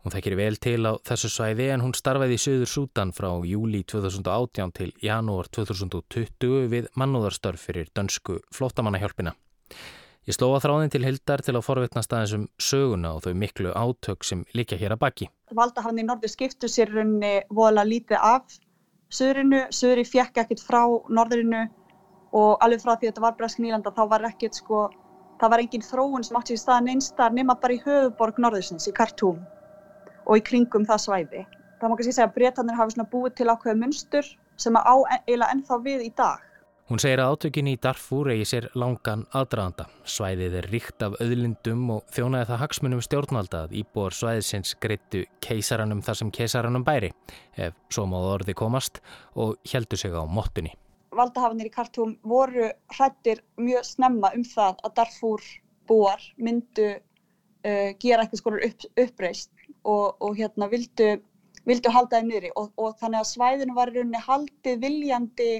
Hún 0.06 0.14
þekkir 0.14 0.36
vel 0.38 0.60
til 0.62 0.84
á 0.86 0.94
þessu 1.02 1.32
svæði 1.34 1.72
en 1.74 1.82
hún 1.82 1.96
starfaði 1.98 2.38
í 2.38 2.42
Suður 2.44 2.70
Sútan 2.70 3.14
frá 3.18 3.32
júli 3.42 3.82
2018 3.90 4.74
til 4.78 4.92
janúar 5.02 5.50
2020 5.58 6.70
við 6.70 6.92
mannúðarstörf 6.94 7.64
fyrir 7.70 7.90
dönsku 7.98 8.38
flótamannahjálpina. 8.54 9.34
Ég 10.30 10.38
sló 10.38 10.52
að 10.54 10.68
þráðin 10.68 10.94
til 10.94 11.04
Hildar 11.08 11.42
til 11.42 11.56
að 11.56 11.66
forvitna 11.66 12.06
staðins 12.06 12.36
um 12.38 12.46
söguna 12.62 13.16
og 13.18 13.26
þau 13.26 13.34
miklu 13.34 13.74
átök 13.74 14.30
sem 14.30 14.46
líka 14.54 14.78
hér 14.78 14.94
að 14.94 15.02
baki. 15.08 15.30
Valdahafni 15.58 16.06
í 16.06 16.08
norður 16.12 16.36
skiptu 16.36 16.70
sér 16.70 16.94
runni 16.94 17.40
vola 17.50 17.88
lítið 17.88 18.22
af 18.22 18.60
Suðrinu. 19.10 19.66
Suðri 19.74 20.06
fjekk 20.06 20.44
ekkert 20.44 20.62
frá 20.62 20.84
norðurinu 21.10 21.66
og 22.36 22.64
alveg 22.64 22.84
frá 22.84 22.96
því 22.96 23.08
að 23.08 23.12
þetta 23.12 23.26
var 23.26 23.38
Bresk 23.38 23.62
Nýlanda 23.64 23.94
þá 23.96 24.02
var 24.14 24.26
ekkert 24.30 24.58
sko, 24.60 24.88
það 25.42 25.54
var 25.54 25.64
engin 25.64 25.86
þróun 25.86 26.26
sem 26.28 26.40
átti 26.40 26.58
í 26.58 26.62
staðan 26.62 26.92
einstar 26.96 27.36
nema 27.36 27.56
bara 27.62 27.78
í 27.78 27.84
höfuborg 27.86 28.42
norðursins 28.42 28.90
í 28.90 28.96
Khartoum 28.98 29.40
og 30.28 30.40
í 30.40 30.44
kringum 30.44 30.88
það 30.88 31.04
svæði. 31.06 31.46
Það 31.78 31.90
má 31.92 31.96
kannski 31.96 32.16
segja 32.16 32.28
að 32.28 32.36
breytanir 32.36 32.78
hafi 32.80 33.08
búið 33.12 33.38
til 33.38 33.48
ákveðu 33.54 33.80
munstur 33.84 34.36
sem 34.58 34.76
að 34.76 34.90
á 34.90 34.96
eiginlega 35.14 35.54
ennþá 35.54 35.80
við 35.86 36.06
í 36.08 36.12
dag. 36.18 36.44
Hún 36.88 37.02
segir 37.04 37.20
að 37.20 37.34
átökin 37.36 37.68
í 37.68 37.74
Darfur 37.84 38.30
eigi 38.32 38.46
sér 38.48 38.70
langan 38.80 39.26
aðdraðanda. 39.36 39.90
Svæðið 40.08 40.54
er 40.62 40.68
ríkt 40.72 41.04
af 41.04 41.18
öðlindum 41.20 41.82
og 41.98 42.06
þjónaði 42.16 42.48
það 42.48 42.62
hagsmunum 42.62 43.04
stjórnvalda 43.04 43.66
að 43.66 43.76
íbúar 43.82 44.16
svæðisins 44.16 44.72
greittu 44.80 45.26
keisaranum 45.44 46.00
þar 46.08 46.22
sem 46.22 46.32
keisaranum 46.40 46.88
bæri, 46.88 47.12
ef 47.60 47.76
svo 47.92 48.08
máðu 48.08 48.34
orði 48.38 48.56
komast, 48.56 49.02
og 49.36 49.60
heldu 49.68 50.00
sig 50.00 50.16
á 50.16 50.24
mottunni. 50.24 50.72
Valdahafinir 51.18 51.70
í 51.70 51.74
Kartúm 51.74 52.16
voru 52.24 52.70
hrættir 52.96 53.42
mjög 53.60 53.86
snemma 53.88 54.32
um 54.38 54.46
það 54.48 54.84
að 54.88 54.96
Darfur 55.00 55.44
búar 55.90 56.24
myndu 56.38 56.90
uh, 56.94 57.90
gera 58.02 58.24
eitthvað 58.24 58.42
skor 58.42 58.60
upp, 58.68 58.86
uppreist 59.04 59.52
og, 59.84 60.18
og 60.22 60.38
hérna 60.38 60.70
vildu, 60.72 61.16
vildu 61.68 61.94
halda 61.94 62.20
þeim 62.20 62.32
niðri 62.32 62.52
og, 62.56 62.72
og 62.78 62.98
þannig 63.02 63.24
að 63.24 63.32
svæðinu 63.32 63.78
var 63.78 63.92
í 63.92 63.98
rauninni 63.98 64.24
haldið 64.28 64.84
viljandi 64.84 65.52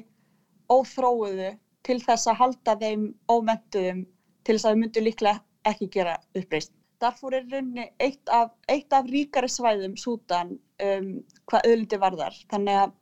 óþróuðu 0.72 1.54
til 1.88 2.00
þess 2.04 2.28
að 2.28 2.40
halda 2.42 2.76
þeim 2.82 3.10
ómentuðum 3.32 4.04
til 4.44 4.56
þess 4.56 4.68
að 4.68 4.76
þau 4.76 4.82
myndu 4.84 5.04
líklega 5.04 5.44
ekki 5.68 5.90
gera 5.92 6.18
uppreist. 6.36 6.74
Darfur 7.02 7.36
er 7.38 7.46
rauninni 7.52 7.90
eitt 8.02 8.30
af, 8.34 8.54
eitt 8.72 8.94
af 8.96 9.08
ríkari 9.10 9.50
svæðum 9.52 9.98
Sútan 10.00 10.56
um, 10.82 11.12
hvað 11.50 11.68
öðlundi 11.70 12.00
varðar 12.02 12.40
þannig 12.52 12.82
að 12.84 12.96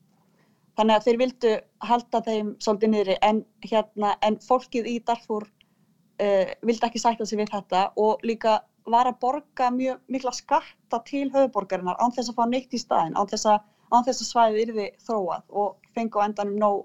Þannig 0.76 0.96
að 0.96 1.06
þeir 1.08 1.20
vildu 1.22 1.52
halda 1.88 2.22
þeim 2.26 2.56
svolítið 2.64 2.92
niðri 2.92 3.18
en, 3.24 3.44
hérna, 3.64 4.16
en 4.26 4.40
fólkið 4.44 4.90
í 4.92 4.96
Darfur 5.08 5.46
uh, 5.48 6.50
vildi 6.68 6.88
ekki 6.90 7.02
sætta 7.02 7.28
sig 7.28 7.40
við 7.40 7.54
þetta 7.54 7.86
og 8.02 8.26
líka 8.28 8.60
var 8.86 9.10
að 9.10 9.22
borga 9.24 9.70
mjög 9.74 10.02
mikla 10.12 10.34
skatta 10.36 11.00
til 11.08 11.30
höfuborgarinnar 11.34 11.98
án 11.98 12.14
þess 12.14 12.32
að 12.32 12.42
fá 12.42 12.50
neitt 12.50 12.76
í 12.76 12.82
staðin, 12.82 13.16
án 13.18 13.30
þess 13.32 13.48
að, 13.50 13.64
án 13.94 14.06
þess 14.06 14.22
að 14.22 14.30
svæðið 14.30 14.60
yrði 14.66 14.90
þróað 15.08 15.48
og 15.62 15.80
fengi 15.96 16.22
á 16.22 16.26
endanum 16.28 16.60
nóg. 16.62 16.84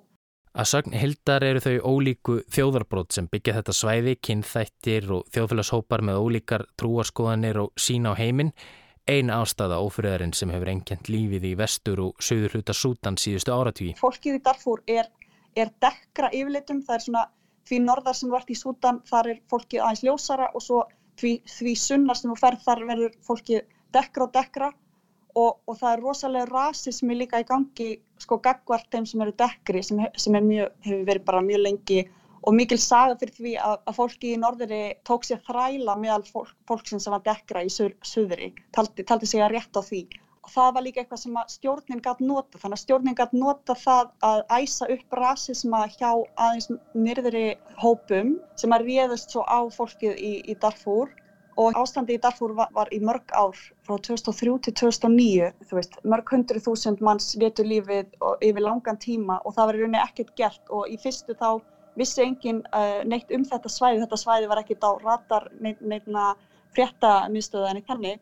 Að 0.51 0.67
sögn 0.67 0.97
Hildar 0.99 1.45
eru 1.47 1.61
þau 1.63 1.75
ólíku 1.93 2.37
þjóðarbrót 2.51 3.15
sem 3.15 3.29
byggja 3.31 3.59
þetta 3.61 3.75
svæði, 3.77 4.17
kynþættir 4.27 5.11
og 5.15 5.29
þjóðfélagshópar 5.35 6.03
með 6.07 6.23
ólíkar 6.25 6.65
trúarskoðanir 6.81 7.61
og 7.67 7.71
sína 7.79 8.17
á 8.17 8.19
heiminn 8.19 8.51
ein 9.11 9.33
ástæða 9.35 9.81
ófriðarinn 9.83 10.35
sem 10.37 10.53
hefur 10.55 10.71
engjent 10.71 11.11
lífið 11.11 11.49
í 11.51 11.57
vestur 11.59 12.03
og 12.05 12.23
söður 12.23 12.59
hluta 12.59 12.77
Sútan 12.77 13.19
síðustu 13.21 13.55
áratví. 13.55 13.95
Fólkið 13.99 14.39
í 14.39 14.43
Darfur 14.47 14.83
er, 14.87 15.11
er 15.59 15.73
dekkra 15.83 16.31
yfirleitum, 16.31 16.85
það 16.87 16.97
er 16.97 17.07
svona 17.07 17.25
því 17.69 17.81
norðar 17.87 18.19
sem 18.19 18.31
vart 18.33 18.51
í 18.51 18.59
Sútan 18.59 19.01
þar 19.09 19.33
er 19.35 19.43
fólkið 19.51 19.83
aðeins 19.85 20.05
ljósara 20.07 20.51
og 20.55 20.65
svo 20.65 20.85
því, 21.21 21.35
því 21.47 21.75
sunnar 21.79 22.19
sem 22.19 22.31
þú 22.33 22.39
ferð 22.41 22.63
þar 22.67 22.87
verður 22.89 23.19
fólkið 23.27 23.75
dekkra 23.95 24.27
og 24.27 24.33
dekkra 24.37 24.71
og, 25.39 25.61
og 25.67 25.77
það 25.79 25.93
er 25.93 26.05
rosalega 26.05 26.51
rasismi 26.51 27.19
líka 27.19 27.43
í 27.43 27.47
gangi 27.49 27.91
sko 28.21 28.41
gagvart 28.43 28.89
þeim 28.93 29.07
sem 29.07 29.23
eru 29.25 29.35
dekkri 29.39 29.83
sem, 29.87 30.03
sem 30.17 30.39
mjög, 30.47 30.73
hefur 30.87 31.05
verið 31.09 31.27
bara 31.29 31.45
mjög 31.47 31.63
lengi 31.67 32.01
og 32.47 32.57
mikil 32.57 32.79
saga 32.81 33.19
fyrir 33.21 33.37
því 33.37 33.53
að, 33.61 33.77
að 33.91 33.99
fólki 33.99 34.33
í 34.35 34.41
norðri 34.41 34.81
tók 35.09 35.27
sér 35.29 35.43
þræla 35.47 35.97
meðal 36.01 36.25
fólk, 36.29 36.57
fólksinn 36.69 37.03
sem 37.03 37.15
var 37.15 37.25
dekkra 37.27 37.65
í 37.67 37.71
söðri, 37.71 38.51
taldi, 38.77 39.05
taldi 39.07 39.29
sig 39.29 39.45
að 39.45 39.57
rétt 39.57 39.77
á 39.77 39.83
því. 39.85 40.03
Og 40.41 40.53
það 40.55 40.71
var 40.75 40.85
líka 40.87 41.03
eitthvað 41.03 41.21
sem 41.21 41.39
stjórnin 41.53 42.03
gæti 42.03 42.27
nota, 42.27 42.59
þannig 42.59 42.79
að 42.79 42.83
stjórnin 42.85 43.17
gæti 43.19 43.41
nota 43.43 43.77
það 43.77 44.13
að 44.25 44.41
æsa 44.57 44.89
upp 44.95 45.17
rasisma 45.21 45.83
hjá 45.93 46.11
aðeins 46.11 46.71
nyrðri 46.97 47.47
hópum 47.83 48.39
sem 48.57 48.73
að 48.73 48.87
réðast 48.89 49.35
svo 49.35 49.45
á 49.45 49.61
fólkið 49.75 50.17
í, 50.17 50.33
í 50.49 50.57
Darfur 50.63 51.13
og 51.61 51.77
ástandi 51.77 52.17
í 52.17 52.21
Darfur 52.23 52.55
var, 52.57 52.71
var 52.73 52.89
í 52.95 53.03
mörg 53.05 53.35
ár 53.37 53.59
frá 53.85 53.99
2003 54.01 54.57
til 54.65 54.75
2009, 54.81 55.51
þú 55.69 55.77
veist, 55.77 55.99
mörg 56.09 56.33
hundru 56.33 56.63
þúsund 56.65 57.03
manns 57.05 57.35
letu 57.41 57.67
lífið 57.67 58.17
yfir 58.41 58.65
langan 58.65 59.01
tíma 59.03 59.43
og 59.45 59.59
það 59.59 59.69
var 59.69 59.79
í 59.79 59.83
rauninni 59.83 60.03
ekkert 60.07 60.33
gert 60.41 60.73
og 60.73 60.89
í 60.89 60.97
fyrstu 61.03 61.37
þá 61.37 61.61
vissi 61.99 62.23
engin 62.25 62.63
uh, 62.71 63.03
neitt 63.05 63.31
um 63.35 63.45
þetta 63.47 63.71
svæði, 63.73 64.03
þetta 64.05 64.19
svæði 64.21 64.51
var 64.51 64.63
ekkit 64.63 64.87
á 64.87 64.91
ratar 65.03 65.49
neitna 65.61 66.35
fréttamiðstöða 66.77 67.71
en 67.71 67.81
ekki 67.81 67.95
henni. 67.95 68.17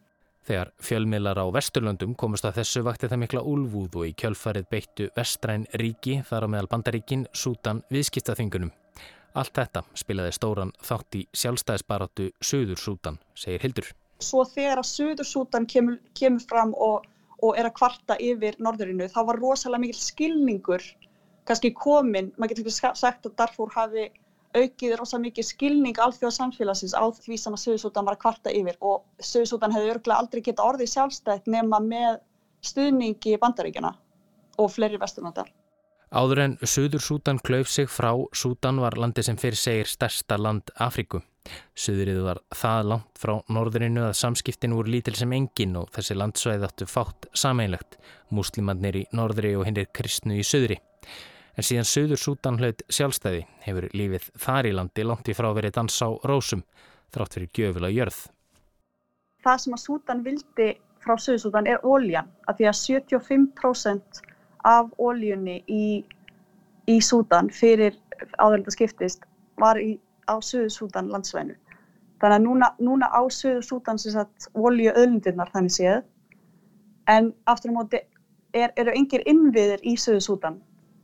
Þegar 0.49 0.71
fjölmiðlar 0.81 1.43
á 1.45 1.47
Vesturlöndum 1.53 2.15
komust 2.17 2.47
að 2.49 2.63
þessu 2.63 2.81
vakti 2.87 3.09
það 3.11 3.21
mikla 3.21 3.41
úlvúð 3.45 3.99
og 4.01 4.07
í 4.09 4.15
kjölfarið 4.17 4.69
beittu 4.73 5.09
vestræn 5.17 5.67
ríki 5.77 6.23
þar 6.25 6.47
á 6.49 6.53
meðal 6.55 6.71
bandaríkin 6.73 7.27
Sútan 7.37 7.83
viðskiptaþingunum. 7.93 8.71
Allt 9.37 9.53
þetta 9.59 9.83
spilaði 9.99 10.33
stóran 10.33 10.73
þátt 10.81 11.19
í 11.21 11.27
sjálfstæðisbaratu 11.37 12.31
Suður 12.41 12.81
Sútan, 12.81 13.19
segir 13.37 13.67
Hildur. 13.67 13.91
Svo 14.25 14.47
þegar 14.49 14.81
að 14.81 14.89
Suður 14.89 15.29
Sútan 15.29 15.69
kemur, 15.69 15.99
kemur 16.17 16.47
fram 16.49 16.73
og, 16.73 17.05
og 17.45 17.61
er 17.61 17.69
að 17.69 17.77
kvarta 17.77 18.17
yfir 18.17 18.57
norðurinnu 18.57 19.11
þá 19.13 19.21
var 19.29 19.43
rosalega 19.43 19.85
mikil 19.85 20.01
skilningur 20.01 20.89
kannski 21.49 21.73
komin, 21.75 22.33
maður 22.37 22.63
getur 22.63 22.95
sagt 22.97 23.27
að 23.27 23.37
Darfur 23.39 23.73
hafi 23.75 24.09
aukið 24.57 24.97
rosa 24.97 25.21
mikið 25.21 25.45
skilning 25.45 26.01
alþjóða 26.01 26.35
samfélagsins 26.39 26.97
á 26.97 27.05
því 27.13 27.37
sem 27.37 27.57
að 27.57 27.63
Suðsútan 27.65 28.09
var 28.09 28.17
að 28.17 28.23
kvarta 28.25 28.55
yfir 28.55 28.79
og 28.81 29.05
Suðsútan 29.21 29.75
hefði 29.75 29.93
örgulega 29.95 30.23
aldrei 30.23 30.43
geta 30.45 30.65
orðið 30.65 30.93
sjálfstætt 30.95 31.49
nema 31.53 31.81
með 31.85 32.21
stuðningi 32.65 33.37
bandaríkjana 33.43 33.93
og 34.59 34.71
fleiri 34.75 35.01
vesturlandar. 35.01 35.51
Áður 36.09 36.41
en 36.41 36.55
Suður-Sútan 36.65 37.39
klauf 37.45 37.69
sig 37.69 37.89
frá 37.93 38.15
Sútan 38.33 38.81
var 38.81 38.97
landi 38.97 39.23
sem 39.23 39.37
fyrir 39.37 39.61
segir 39.61 39.91
stærsta 39.91 40.39
land 40.41 40.73
Afriku. 40.81 41.21
Suðrið 41.77 42.23
var 42.25 42.41
það 42.57 42.89
langt 42.93 43.21
frá 43.21 43.35
norðurinu 43.53 44.07
að 44.07 44.17
samskiptin 44.17 44.77
voru 44.77 44.93
lítil 44.95 45.15
sem 45.17 45.33
engin 45.37 45.77
og 45.81 45.93
þessi 45.93 46.17
landsvæði 46.17 46.65
áttu 46.65 46.89
fátt 46.89 47.29
sameinlegt, 47.37 47.99
muslimannir 48.33 49.03
í 49.03 49.05
norðri 49.13 49.53
og 49.57 49.69
hinnir 49.69 49.89
kristnu 49.93 50.41
í 50.41 50.45
suðri. 50.45 50.81
En 51.59 51.67
síðan 51.67 51.87
Suður 51.91 52.21
Sútan 52.23 52.57
hlaut 52.61 52.85
sjálfstæði 52.87 53.41
hefur 53.65 53.89
lífið 53.99 54.27
þar 54.39 54.67
í 54.69 54.75
landi 54.79 55.05
langt 55.05 55.27
í 55.27 55.35
frá 55.35 55.49
verið 55.57 55.73
dans 55.75 55.97
á 56.07 56.09
rósum, 56.31 56.61
þrátt 57.11 57.35
fyrir 57.35 57.49
gjöfula 57.59 57.89
jörð. 57.91 58.19
Það 59.43 59.59
sem 59.65 59.75
að 59.75 59.83
Sútan 59.83 60.23
vildi 60.23 60.69
frá 61.03 61.17
Suður 61.19 61.41
Sútan 61.43 61.67
er 61.67 61.83
óljan, 61.83 62.29
af 62.47 62.61
því 62.61 62.69
að 62.71 62.79
75% 62.83 64.21
af 64.71 64.93
óljunni 65.03 65.57
í, 65.67 65.87
í 66.87 66.97
Sútan 67.03 67.51
fyrir 67.51 67.99
áðurlega 68.39 68.77
skiptist 68.77 69.27
var 69.59 69.83
í, 69.83 69.97
á 70.31 70.39
Suður 70.39 70.71
Sútan 70.77 71.11
landsvæðinu. 71.11 71.59
Þannig 72.23 72.39
að 72.39 72.47
núna, 72.47 72.71
núna 72.79 73.11
á 73.11 73.27
Suður 73.35 73.67
Sútan 73.67 73.99
sem 73.99 74.15
sagt 74.15 74.47
ólju 74.55 74.95
öðlundirnar 74.95 75.51
þannig 75.51 75.75
séð, 75.75 76.07
en 77.11 77.35
aftur 77.51 77.75
á 77.75 77.79
móti 77.83 78.05
er, 78.55 78.71
eru 78.79 78.95
yngir 78.95 79.27
innviðir 79.27 79.83
í 79.83 79.99
Suður 79.99 80.23
Sútan 80.31 80.63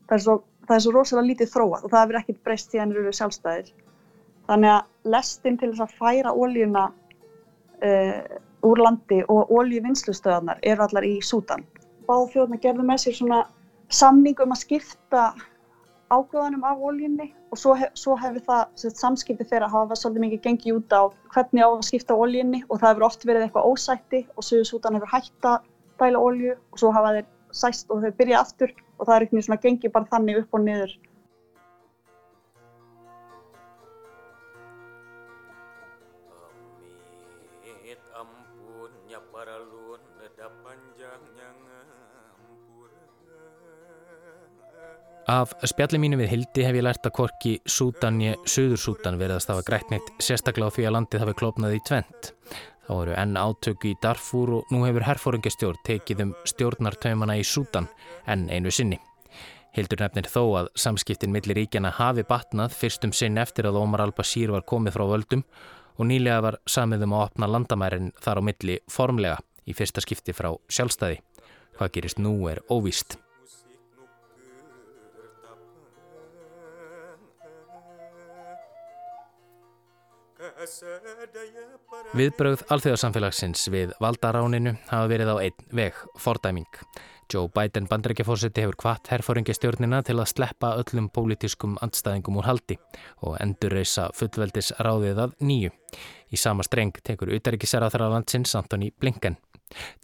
það 0.08 0.16
er 0.16 0.24
svo, 0.26 0.36
það 0.68 0.76
er 0.76 0.84
svo 0.84 0.94
rosalega 0.94 1.28
lítið 1.30 1.52
þróað 1.54 1.86
og 1.86 1.92
það 1.92 2.02
hefur 2.02 2.20
ekkert 2.20 2.42
breyst 2.48 2.76
hann 2.78 2.94
eru 2.94 3.14
sjálfstæðir. 3.18 3.72
Þannig 4.48 4.74
að 4.74 5.12
lestin 5.14 5.58
til 5.60 5.70
þess 5.72 5.84
að 5.86 5.96
færa 6.00 6.34
óljuna 6.36 6.84
uh, 6.90 7.88
eh, 7.88 8.36
úr 8.64 8.80
landi 8.80 9.22
og 9.28 9.50
óljuvinnslustöðanar 9.52 10.60
eru 10.62 10.84
allar 10.84 11.06
í 11.06 11.16
Sútan. 11.24 11.64
Báðu 12.08 12.30
þjóðna 12.34 12.60
gerðu 12.60 12.86
með 12.88 13.02
sér 13.04 13.18
svona 13.18 13.40
samning 13.92 14.40
um 14.40 14.52
að 14.54 14.62
skipta 14.64 15.24
ágöðanum 16.12 16.64
af 16.68 16.80
óljunni 16.80 17.30
og 17.52 17.58
svo, 17.58 17.74
hef, 17.78 17.92
svo 17.98 18.16
hefur 18.20 18.44
það 18.44 18.94
samskipti 19.00 19.46
fyrir 19.48 19.66
að 19.66 19.74
hafa 19.76 19.96
svolítið 19.98 20.24
mikið 20.24 20.42
gengið 20.46 20.78
út 20.78 20.94
á 20.94 21.02
hvernig 21.34 21.64
á 21.64 21.68
að 21.70 21.84
skipta 21.88 22.16
óljunni 22.16 22.60
og 22.68 22.80
það 22.80 22.90
hefur 22.90 23.06
oft 23.08 23.26
verið 23.28 23.46
eitthvað 23.46 23.68
ósætti 23.70 24.20
og 24.34 24.46
Suðu 24.46 24.66
Sútan 24.68 24.98
hefur 24.98 25.12
hægt 25.12 25.48
að 25.48 25.68
dæla 26.00 26.20
ólju 26.20 26.56
og 26.56 26.80
svo 26.82 26.92
hafa 26.94 27.14
þeir 27.16 27.30
sæst 27.54 27.92
og 27.94 28.04
þau 28.04 28.16
byrja 28.18 28.40
aftur 28.42 28.74
og 28.98 29.07
það 29.07 29.14
er 29.14 29.24
einhvern 29.24 29.37
veginn 29.37 29.48
svona 29.48 29.64
gengið 29.64 29.92
bara 29.96 30.11
þannig 30.12 30.40
upp 30.44 30.57
og 30.59 30.64
niður. 30.64 30.96
Af 45.24 45.54
spjalli 45.64 45.96
mínu 45.96 46.18
við 46.20 46.28
Hildi 46.35 46.64
hef 46.66 46.76
ég 46.76 46.85
lært 46.85 47.07
að 47.09 47.14
korki 47.16 47.54
Sútan 47.64 48.18
ég 48.20 48.42
Suður 48.44 48.80
Sútan 48.83 49.16
verið 49.16 49.38
að 49.38 49.44
stafa 49.46 49.64
græknitt 49.64 50.11
sérstaklega 50.20 50.68
á 50.68 50.74
því 50.76 50.85
að 50.85 50.94
landið 50.98 51.22
hafi 51.24 51.35
klopnað 51.40 51.76
í 51.78 51.80
tvent. 51.88 52.28
Þá 52.85 52.92
eru 53.01 53.14
enn 53.16 53.38
átöku 53.40 53.90
í 53.90 53.97
Darfur 54.03 54.59
og 54.59 54.73
nú 54.73 54.83
hefur 54.85 55.07
herfóringastjórn 55.07 55.81
tekið 55.88 56.23
um 56.27 56.35
stjórnartaumana 56.44 57.38
í 57.40 57.44
Sútan 57.49 57.88
enn 58.29 58.51
einu 58.53 58.73
sinni. 58.75 59.01
Hildur 59.75 60.05
nefnir 60.05 60.29
þó 60.31 60.42
að 60.61 60.68
samskiptin 60.79 61.33
millir 61.35 61.59
ríkjana 61.59 61.94
hafi 61.97 62.23
batnað 62.29 62.77
fyrstum 62.77 63.14
sinn 63.16 63.40
eftir 63.42 63.66
að 63.66 63.81
Ómar 63.81 64.05
al-Bashir 64.05 64.53
var 64.55 64.68
komið 64.68 64.99
frá 64.99 65.07
völdum 65.11 65.42
og 65.97 66.09
nýlega 66.11 66.44
var 66.44 66.61
samiðum 66.68 67.16
að 67.16 67.27
opna 67.27 67.51
landamærin 67.51 68.12
þar 68.23 68.38
á 68.38 68.42
milli 68.51 68.79
formlega 68.90 69.40
í 69.66 69.75
fyrsta 69.75 70.05
skipti 70.05 70.37
frá 70.37 70.53
sjálfstæði. 70.68 71.20
Hvað 71.75 71.94
gerist 71.97 72.23
nú 72.23 72.37
er 72.53 72.62
óvíst. 72.70 73.18
Viðbrögð 82.14 82.62
alþjóðarsamfélagsins 82.72 83.66
við 83.72 83.92
valdaráninu 84.03 84.74
hafa 84.90 85.11
verið 85.11 85.33
á 85.33 85.37
einn 85.44 85.66
veg, 85.74 85.98
fordæming. 86.20 86.68
Joe 87.33 87.48
Biden 87.48 87.88
bandrækjafórseti 87.88 88.62
hefur 88.64 88.77
kvart 88.79 89.09
herfóringastjórnina 89.12 90.03
til 90.05 90.18
að 90.18 90.31
sleppa 90.35 90.74
öllum 90.81 91.09
pólitískum 91.14 91.79
andstæðingum 91.85 92.38
úr 92.40 92.48
haldi 92.48 92.77
og 93.24 93.38
endurreysa 93.40 94.11
fullveldis 94.16 94.74
ráðið 94.85 95.24
að 95.24 95.35
nýju. 95.40 95.72
Í 96.31 96.40
sama 96.40 96.66
streng 96.66 96.94
tekur 97.07 97.33
utaríkisaraþra 97.35 98.11
landsins 98.12 98.55
Antoni 98.59 98.92
Blinken. 99.00 99.38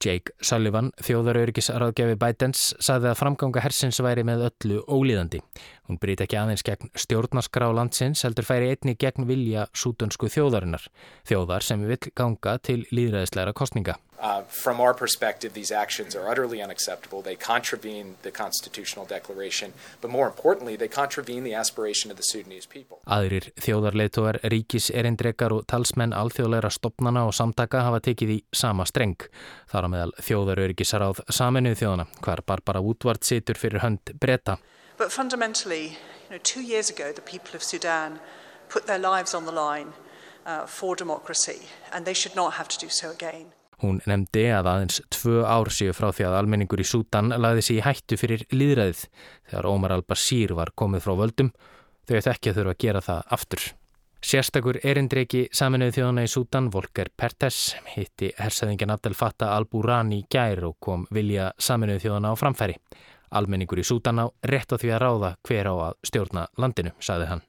Jake 0.03 0.33
Sullivan, 0.43 0.89
þjóðarauðrikisráðgjafi 1.05 2.17
Bidens, 2.19 2.63
saði 2.83 3.11
að 3.11 3.19
framganga 3.21 3.63
hersins 3.63 4.01
væri 4.03 4.25
með 4.27 4.49
öllu 4.49 4.81
ólíðandi 4.89 5.43
Hún 5.91 5.99
breyt 5.99 6.21
ekki 6.23 6.37
aðeins 6.39 6.63
gegn 6.63 6.93
stjórnaskrá 6.95 7.67
landsins 7.75 8.21
heldur 8.23 8.47
færi 8.47 8.69
einni 8.71 8.93
gegn 8.95 9.25
vilja 9.27 9.65
sútönsku 9.75 10.29
þjóðarinnar, 10.31 10.85
þjóðar 11.27 11.67
sem 11.67 11.83
vil 11.83 11.99
ganga 12.15 12.53
til 12.63 12.85
líðræðisleira 12.95 13.51
kostninga. 13.59 13.97
Uh, 14.21 14.45
from 14.47 14.79
our 14.81 14.95
perspective, 14.95 15.55
these 15.55 15.73
actions 15.73 16.15
are 16.15 16.31
utterly 16.31 16.63
unacceptable. 16.63 17.23
They 17.23 17.35
contravene 17.35 18.15
the 18.23 18.31
constitutional 18.31 19.05
declaration, 19.05 19.73
but 20.01 20.13
more 20.13 20.29
importantly, 20.29 20.77
they 20.77 20.87
contravene 20.87 21.43
the 21.43 21.55
aspiration 21.55 22.13
of 22.13 22.17
the 22.17 22.23
Sudanese 22.23 22.69
people. 22.69 23.01
Aðrir 23.09 23.51
þjóðarleituar, 23.59 24.39
ríkis, 24.53 24.93
erindrekar 24.95 25.57
og 25.57 25.67
talsmenn 25.67 26.15
alþjóðleira 26.15 26.71
stopnana 26.71 27.25
og 27.27 27.35
samtaka 27.35 27.83
hafa 27.89 27.99
tekið 28.07 28.37
í 28.37 28.43
sama 28.53 28.87
streng. 28.87 29.17
Þar 29.73 29.89
á 29.89 29.93
meðal 29.97 30.19
þjóðaröryggisaráð 30.23 31.25
saminuð 31.33 31.81
þjóðana, 31.83 32.07
hvar 32.21 32.45
Barbara 32.47 32.85
Woodward 32.85 33.27
situr 33.27 33.59
fyrir 33.59 33.83
hönd 33.83 34.15
breyta. 34.21 34.61
But 35.01 35.11
fundamentally, 35.13 35.85
you 36.25 36.31
know, 36.31 36.39
two 36.43 36.61
years 36.61 36.91
ago, 36.91 37.11
the 37.11 37.23
people 37.23 37.57
of 37.57 37.63
Sudan 37.63 38.21
put 38.69 38.87
their 38.87 38.99
lives 38.99 39.33
on 39.35 39.47
the 39.47 39.53
line 39.53 39.95
uh, 40.45 40.67
for 40.67 40.95
democracy, 40.95 41.61
and 41.91 42.05
they 42.05 42.13
should 42.13 42.37
not 42.37 42.53
have 42.59 42.69
to 42.69 42.79
do 42.79 42.91
so 42.91 43.09
again. 43.09 43.47
Hún 43.81 44.03
nefndi 44.05 44.43
að 44.53 44.67
aðeins 44.69 45.01
tvö 45.09 45.41
ár 45.49 45.71
síu 45.73 45.95
frá 45.97 46.11
því 46.13 46.27
að 46.29 46.37
almenningur 46.43 46.83
í 46.83 46.85
Sútan 46.85 47.33
laði 47.33 47.65
sér 47.65 47.79
í 47.79 47.85
hættu 47.87 48.19
fyrir 48.21 48.45
líðræðið 48.53 49.07
þegar 49.49 49.69
Ómar 49.71 49.95
al-Bashir 49.95 50.53
var 50.59 50.75
komið 50.77 51.07
frá 51.07 51.15
völdum 51.23 51.49
þau 52.05 52.19
ætti 52.19 52.33
ekki 52.35 52.53
að 52.53 52.59
þurfa 52.59 52.75
að 52.75 52.83
gera 52.85 53.03
það 53.07 53.33
aftur. 53.39 53.65
Sérstakur 54.21 54.79
erindreiki 54.85 55.47
saminuð 55.49 55.95
þjóðana 55.97 56.27
í 56.27 56.29
Sútan, 56.29 56.69
Volker 56.69 57.09
Pertes, 57.17 57.71
hitti 57.95 58.29
hersaðingin 58.37 58.93
Abdel 58.93 59.17
Fattah 59.17 59.57
al-Burani 59.57 60.27
gær 60.29 60.61
og 60.69 60.77
kom 60.77 61.09
vilja 61.09 61.55
saminuð 61.57 62.05
þjóðana 62.05 62.35
á 62.37 62.41
framfæri. 62.43 62.77
Almenningur 63.31 63.81
í 63.81 63.87
Sútan 63.87 64.21
á 64.23 64.27
rétt 64.47 64.73
á 64.75 64.77
því 64.77 64.93
að 64.95 65.03
ráða 65.05 65.31
hver 65.47 65.71
á 65.71 65.75
að 65.75 65.97
stjórna 66.11 66.47
landinu, 66.59 66.93
saði 67.01 67.31
hann. 67.31 67.43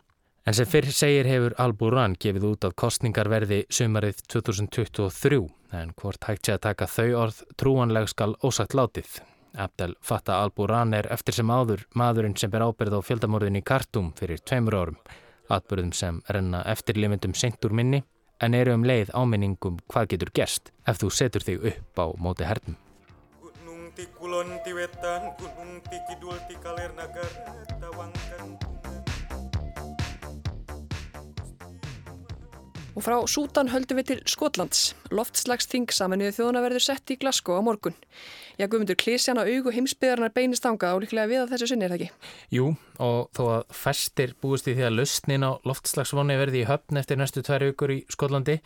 En 0.46 0.58
sem 0.58 0.66
fyrr 0.66 0.90
segir 0.90 1.28
hefur 1.30 1.54
Al-Buran 1.62 2.16
gefið 2.22 2.48
út 2.50 2.66
að 2.66 2.78
kostningar 2.82 3.30
verði 3.30 3.64
sumarið 3.70 4.24
2023 4.34 5.42
en 5.78 5.92
hvort 6.02 6.26
hægt 6.26 6.48
sé 6.48 6.56
að 6.56 6.64
taka 6.66 6.88
þau 6.90 7.10
orð 7.26 7.44
trúanleg 7.62 8.10
skal 8.10 8.34
ósagt 8.42 8.74
látið. 8.74 9.22
Abdel 9.54 9.94
Fattah 10.02 10.42
Al-Buran 10.42 10.96
er 10.98 11.10
eftir 11.14 11.36
sem 11.38 11.52
áður 11.52 11.86
maðurinn 11.94 12.38
sem 12.40 12.52
ber 12.52 12.66
ábyrð 12.66 12.98
á 12.98 13.02
fjöldamorðin 13.06 13.60
í 13.60 13.66
Kartum 13.66 14.14
fyrir 14.18 14.42
tveimur 14.42 14.78
árum. 14.80 15.02
Atbyrðum 15.52 15.92
sem 15.94 16.22
renna 16.32 16.64
eftirlimendum 16.72 17.36
sentur 17.36 17.76
minni 17.76 18.02
en 18.42 18.56
eru 18.58 18.74
um 18.74 18.86
leið 18.88 19.12
áminningum 19.14 19.82
hvað 19.92 20.14
getur 20.16 20.32
gerst 20.34 20.72
ef 20.88 21.04
þú 21.04 21.12
setur 21.14 21.46
þig 21.46 21.68
upp 21.74 22.02
á 22.02 22.06
móti 22.18 22.48
hernum. 22.48 22.80
Ti 23.96 24.08
kulon 24.18 24.60
ti 24.64 24.74
wetan 24.74 25.32
gunung 25.40 25.82
ti 25.90 25.98
kidul 26.08 26.38
ti 26.48 26.56
kaler 26.64 26.92
nagara 26.96 27.56
tawangkan 27.82 28.58
Og 32.92 33.06
frá 33.06 33.16
Sútan 33.24 33.70
höldum 33.72 34.02
við 34.02 34.08
til 34.10 34.22
Skotlands. 34.28 34.80
Loftslagsting 35.16 35.88
saminuðu 35.96 36.34
þjóðuna 36.36 36.64
verður 36.66 36.84
sett 36.84 37.14
í 37.14 37.16
Glasgow 37.22 37.56
á 37.56 37.64
morgun. 37.64 37.96
Já, 38.60 38.68
Guðmundur, 38.68 39.00
klísjana 39.00 39.46
augu 39.48 39.72
heimsbyðarnar 39.72 40.34
beinist 40.36 40.68
ánga 40.68 40.92
og 40.92 41.06
líklega 41.06 41.30
við 41.32 41.40
að 41.46 41.54
þessu 41.54 41.70
sinni 41.72 41.88
er 41.88 41.94
það 41.94 42.02
ekki? 42.02 42.28
Jú, 42.52 42.66
og 43.00 43.32
þó 43.32 43.42
að 43.56 43.64
festir 43.80 44.36
búist 44.44 44.68
í 44.68 44.76
því 44.76 44.90
að 44.90 44.98
lausnin 45.00 45.48
á 45.48 45.52
loftslagsvonni 45.72 46.38
verði 46.44 46.66
í 46.66 46.68
höfn 46.68 47.00
eftir 47.00 47.22
næstu 47.22 47.46
tvær 47.48 47.70
aukur 47.72 47.96
í 47.96 48.02
Skotlandi, 48.12 48.60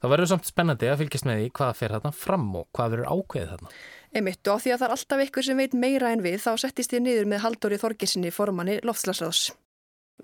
þá 0.00 0.10
verður 0.14 0.32
samt 0.32 0.48
spennandi 0.48 0.88
að 0.88 1.04
fylgjast 1.04 1.28
með 1.28 1.42
því 1.42 1.52
hvað 1.60 1.78
fer 1.82 1.96
þarna 1.98 2.14
fram 2.24 2.48
og 2.56 2.68
hvað 2.72 2.96
verður 2.96 3.12
ákveðið 3.12 3.52
þarna. 3.52 3.76
Einmitt 4.16 4.48
og 4.48 4.62
því 4.64 4.74
að 4.74 4.80
það 4.80 4.88
er 4.88 4.96
alltaf 4.96 5.24
ykkur 5.26 5.44
sem 5.44 5.58
veit 5.60 5.74
meira 5.76 6.12
en 6.14 6.24
við 6.24 6.38
þá 6.40 6.52
settist 6.64 6.94
ég 6.96 7.04
niður 7.04 7.28
með 7.28 7.42
Haldóri 7.44 7.80
Þorgesinni 7.80 8.32
formanni 8.32 8.78
Loftslagsráðs. 8.86 9.50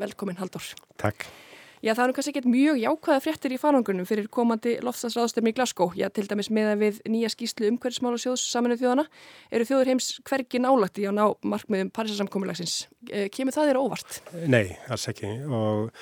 Velkomin 0.01 0.41
Haldur. 0.41 0.73
Takk. 1.01 1.27
Já 1.85 1.91
það 1.93 2.01
er 2.01 2.09
nú 2.09 2.15
kannski 2.17 2.33
ekkert 2.33 2.47
mjög 2.49 2.79
jákvæða 2.81 3.21
fréttir 3.21 3.53
í 3.53 3.59
farangunum 3.61 4.07
fyrir 4.09 4.31
komandi 4.33 4.79
Loftslagsráðstöfni 4.81 5.53
í 5.53 5.57
Glasgow. 5.59 5.91
Já 5.93 6.07
til 6.09 6.25
dæmis 6.31 6.49
meða 6.49 6.79
við 6.81 7.03
nýja 7.13 7.29
skýslu 7.35 7.69
umhverfismála 7.69 8.17
sjóðs 8.23 8.47
saminuð 8.49 8.81
þjóðana 8.81 9.05
eru 9.53 9.67
þjóður 9.69 9.91
heims 9.93 10.09
hvergi 10.25 10.63
nálagt 10.65 11.03
í 11.03 11.05
að 11.11 11.19
ná 11.19 11.25
markmiðum 11.45 11.93
Parísasamkomiðlagsins. 11.93 12.79
Eh, 13.11 13.29
kemur 13.29 13.53
það 13.53 13.69
þér 13.69 13.81
óvart? 13.83 14.21
Nei, 14.49 14.79
alls 14.89 15.05
ekki 15.13 15.29
og 15.45 15.93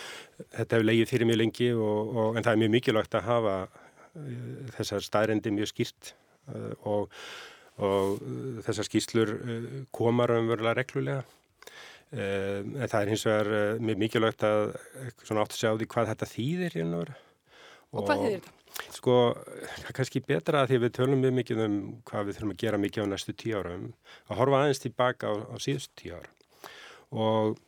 þetta 0.44 0.78
hefur 0.78 0.86
leiðið 0.86 1.14
fyrir 1.16 1.32
mjög 1.32 1.40
lengi 1.42 1.72
og, 1.74 2.14
og, 2.14 2.28
en 2.38 2.46
það 2.46 2.52
er 2.52 2.62
mjög 2.62 2.74
mikilvægt 2.76 3.18
að 3.18 3.26
hafa 3.32 3.56
eh, 3.66 4.36
þessar 4.78 5.08
staðrendi 5.08 5.56
mjög 5.58 5.72
skýrt 5.74 6.14
eh, 6.14 6.70
og 6.86 7.10
og 7.82 8.22
uh, 8.22 8.62
þessar 8.66 8.88
skýslur 8.88 9.34
uh, 9.36 9.68
komar 9.94 10.34
umverulega 10.36 10.78
reglulega. 10.80 11.22
Uh, 12.12 12.62
en 12.62 12.88
það 12.88 12.98
er 13.00 13.12
hins 13.12 13.26
vegar 13.28 13.78
mjög 13.80 14.02
mikilvægt 14.02 14.42
að 14.46 14.74
átt 14.76 15.38
að 15.44 15.60
sjá 15.60 15.70
því 15.70 15.88
hvað 15.94 16.10
þetta 16.12 16.32
þýðir. 16.32 16.80
Og, 16.82 17.14
og 17.92 18.08
hvað 18.08 18.26
þýðir 18.26 18.42
þetta? 18.42 18.58
Sko, 18.92 19.16
það 19.60 19.88
er 19.90 19.96
kannski 19.96 20.22
betra 20.24 20.62
að 20.62 20.70
því 20.70 20.78
að 20.78 20.84
við 20.86 20.92
tölum 20.96 21.22
mjög 21.22 21.34
mikið 21.38 21.62
um 21.66 21.78
hvað 22.08 22.28
við 22.28 22.36
þurfum 22.36 22.52
að 22.54 22.62
gera 22.62 22.80
mikið 22.80 23.04
á 23.04 23.06
næstu 23.10 23.34
tíu 23.36 23.58
árum, 23.58 23.88
að 24.28 24.38
horfa 24.40 24.60
aðeins 24.62 24.82
tilbaka 24.82 25.28
á, 25.28 25.34
á 25.52 25.56
síðustu 25.60 25.98
tíu 26.00 26.14
ára. 26.16 26.30
Og 27.12 27.58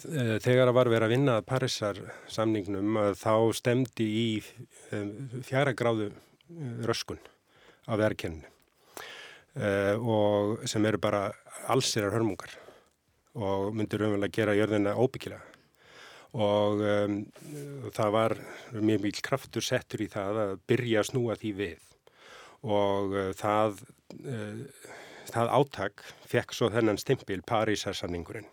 e, 0.00 0.38
þegar 0.40 0.70
að 0.70 0.76
var 0.78 0.92
verið 0.92 1.06
að 1.06 1.12
vinna 1.12 1.36
að 1.36 1.48
Parísar 1.50 2.00
samningnum, 2.32 2.96
þá 3.20 3.34
stemdi 3.58 4.08
í 4.08 4.24
e, 4.40 5.02
fjara 5.44 5.76
gráðu 5.76 6.08
röskun 6.88 7.20
á 7.86 7.92
verkenninu 8.00 8.48
uh, 8.48 8.59
og 9.58 10.60
sem 10.70 10.84
eru 10.86 11.00
bara 11.02 11.24
allsirar 11.72 12.14
hörmungar 12.14 12.52
og 13.34 13.74
myndir 13.74 14.04
umvel 14.06 14.26
að 14.26 14.34
gera 14.34 14.56
jörðina 14.58 14.94
óbyggilega. 14.98 15.42
Og 16.30 16.82
um, 16.86 17.16
það 17.90 18.10
var 18.14 18.36
mjög 18.70 19.04
mjög 19.06 19.22
kraftur 19.26 19.64
settur 19.66 20.04
í 20.04 20.08
það 20.10 20.40
að 20.44 20.52
byrja 20.70 21.02
að 21.02 21.08
snúa 21.10 21.36
því 21.38 21.52
við. 21.58 21.88
Og 22.62 23.16
uh, 23.16 23.30
það, 23.38 23.80
uh, 24.22 24.90
það 25.30 25.54
áttak 25.58 26.04
fekk 26.30 26.54
svo 26.54 26.70
þennan 26.70 27.00
stimpil 27.02 27.42
Parísarsamningurinn. 27.46 28.46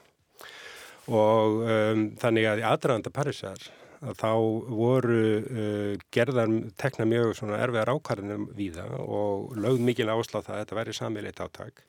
Og 1.07 1.61
um, 1.63 2.07
þannig 2.19 2.49
að 2.49 2.63
í 2.63 2.67
aðranda 2.67 3.13
Parísar 3.13 3.69
þá 3.97 4.31
voru 4.69 5.19
uh, 5.41 5.93
gerðar 6.13 6.51
tekna 6.77 7.07
mjög 7.09 7.39
erfiðar 7.57 7.93
ákvarðinum 7.95 8.49
víða 8.57 8.85
og 9.01 9.55
lögð 9.57 9.85
mikil 9.87 10.09
áslá 10.13 10.41
það 10.41 10.53
að 10.53 10.59
þetta 10.61 10.77
væri 10.79 10.97
samilegt 10.97 11.41
áttak 11.41 11.81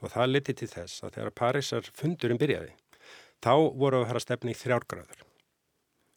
og 0.00 0.12
það 0.14 0.30
liti 0.30 0.54
til 0.56 0.70
þess 0.70 1.04
að 1.04 1.18
þegar 1.18 1.34
Parísar 1.36 1.90
fundurinn 1.96 2.40
byrjaði 2.40 2.72
þá 3.44 3.52
voru 3.76 4.00
að 4.00 4.08
fara 4.10 4.22
stefni 4.24 4.54
í 4.54 4.58
þrjárgráður. 4.58 5.26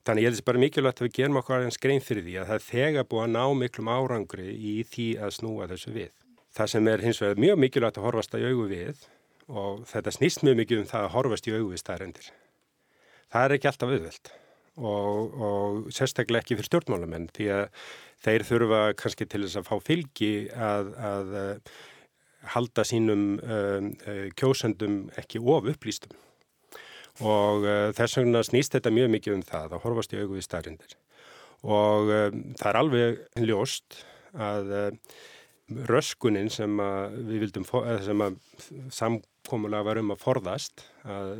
Þannig 0.03 0.23
ég 0.23 0.27
held 0.27 0.37
þess 0.37 0.47
bara 0.47 0.61
mikilvægt 0.63 0.99
að 0.99 1.07
við 1.07 1.17
gerum 1.17 1.39
okkar 1.39 1.63
eins 1.63 1.79
grein 1.79 2.03
fyrir 2.03 2.25
því 2.25 2.37
að 2.41 2.49
það 2.51 2.65
þegar 2.67 3.07
búið 3.07 3.23
að 3.23 3.33
ná 3.35 3.43
miklum 3.59 3.91
árangri 3.91 4.47
í 4.51 4.75
því 4.83 5.07
að 5.23 5.35
snúa 5.37 5.67
þessu 5.71 5.95
við. 5.95 6.11
Það 6.53 6.71
sem 6.75 6.89
er 6.91 7.03
hins 7.03 7.21
vegar 7.23 7.43
mjög 7.43 7.59
mikilvægt 7.63 7.99
að 7.99 8.07
horfast 8.09 8.35
að 8.35 8.47
augu 8.51 8.69
við 8.71 9.07
og 9.47 9.83
þetta 9.87 10.15
snýst 10.19 10.43
mjög 10.43 10.59
mikið 10.59 10.83
um 10.83 10.89
það 10.91 11.07
að 11.07 11.13
horfast 11.15 11.47
í 11.47 11.55
augu 11.55 11.71
við 11.71 11.83
staðrendir. 11.83 12.31
Það 13.31 13.47
er 13.47 13.55
ekki 13.57 13.71
alltaf 13.71 13.95
auðvelt 13.95 14.33
og, 14.77 15.33
og 15.37 15.89
sérstaklega 15.93 16.43
ekki 16.43 16.57
fyrir 16.57 16.69
stjórnmálamenn 16.69 17.29
því 17.35 17.49
að 17.53 17.65
þeir 18.23 18.45
þurfa 18.47 18.81
kannski 18.99 19.27
til 19.29 19.43
þess 19.45 19.59
að 19.59 19.67
fá 19.69 19.75
fylgi 19.83 20.33
að, 20.55 20.91
að 21.09 21.33
uh, 21.39 21.73
halda 22.55 22.85
sínum 22.87 23.25
uh, 23.43 23.89
uh, 24.07 24.27
kjósendum 24.39 25.03
ekki 25.19 25.41
of 25.43 25.69
upplýstum. 25.73 26.15
Og 27.21 27.61
þess 27.93 28.17
vegna 28.17 28.39
snýst 28.41 28.73
þetta 28.73 28.89
mjög 28.89 29.11
mikið 29.13 29.35
um 29.35 29.41
það 29.45 29.75
að 29.75 29.83
horfast 29.83 30.15
í 30.15 30.17
augu 30.17 30.39
við 30.39 30.47
starfindir 30.47 30.95
og 31.61 32.09
það 32.57 32.69
er 32.71 32.79
alveg 32.79 33.19
ljóst 33.45 33.99
að 34.33 34.71
röskunin 35.89 36.49
sem 36.53 36.79
við 37.27 37.45
vildum 37.45 37.65
sem 38.05 38.23
að 38.25 38.37
samkómulega 38.93 39.87
var 39.87 40.01
um 40.01 40.13
að 40.13 40.23
forðast 40.23 40.85
að 41.03 41.33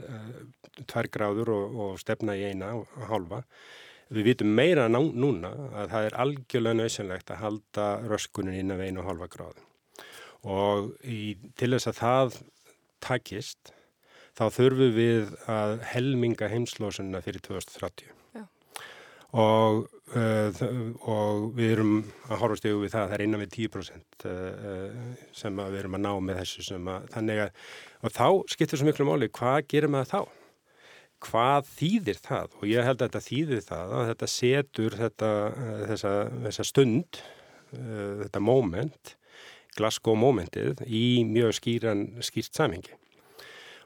tvær 0.90 1.10
gráður 1.14 1.54
og, 1.54 1.78
og 1.86 2.02
stefna 2.02 2.36
í 2.38 2.48
eina 2.52 2.74
og 2.80 2.90
hálfa. 3.10 3.44
Við 4.14 4.28
vitum 4.30 4.52
meira 4.54 4.88
ná, 4.92 5.00
núna 5.00 5.54
að 5.74 5.94
það 5.94 6.08
er 6.08 6.18
algjörlega 6.26 6.80
nöðsynlegt 6.80 7.32
að 7.34 7.42
halda 7.44 7.88
röskunin 8.10 8.60
inn 8.60 8.74
af 8.74 8.84
einu 8.84 9.02
og 9.02 9.10
hálfa 9.10 9.30
gráðu. 9.38 9.64
Og 10.44 10.92
í, 11.08 11.38
til 11.58 11.72
þess 11.74 11.90
að 11.94 12.00
það 12.02 12.42
takist, 13.04 13.72
þá 14.36 14.46
þurfum 14.58 14.98
við 14.98 15.32
að 15.52 15.78
helminga 15.94 16.52
heimslósunna 16.52 17.24
fyrir 17.24 17.44
2030. 17.46 18.23
Og, 19.34 19.88
uh, 20.14 20.60
og 21.10 21.48
við 21.58 21.72
erum 21.74 21.94
að 22.28 22.42
horfast 22.44 22.68
yfir 22.70 22.84
við 22.84 22.94
það 22.94 23.02
að 23.02 23.10
það 23.10 23.18
er 23.18 23.26
innan 23.26 23.42
við 23.42 23.56
10% 23.56 24.28
uh, 24.30 25.02
sem 25.34 25.64
við 25.64 25.80
erum 25.80 25.98
að 25.98 26.06
ná 26.06 26.12
með 26.28 26.40
þessu. 26.44 26.78
Að, 26.78 27.10
þannig 27.16 27.44
að, 27.48 27.66
og 28.04 28.14
þá 28.14 28.28
skiptir 28.54 28.82
svo 28.82 28.90
miklu 28.90 29.10
máli, 29.10 29.32
hvað 29.34 29.60
gerum 29.74 29.98
við 29.98 30.10
þá? 30.14 30.22
hvað 31.24 31.70
þýðir 31.78 32.20
það 32.24 32.56
og 32.60 32.66
ég 32.70 32.88
held 32.88 33.00
að 33.02 33.10
þetta 33.10 33.28
þýðir 33.28 33.66
það 33.68 33.94
að 33.98 34.10
þetta 34.12 34.30
setur 34.34 34.98
þetta, 35.00 35.32
eh, 35.54 35.84
þessa, 35.92 36.14
þessa 36.48 36.66
stund, 36.68 37.22
uh, 37.78 38.12
þetta 38.24 38.44
moment, 38.44 39.16
Glasgow 39.74 40.18
momentið 40.20 40.84
í 40.86 41.24
mjög 41.26 41.56
skýran, 41.58 42.04
skýrt 42.22 42.54
samhengi 42.54 42.94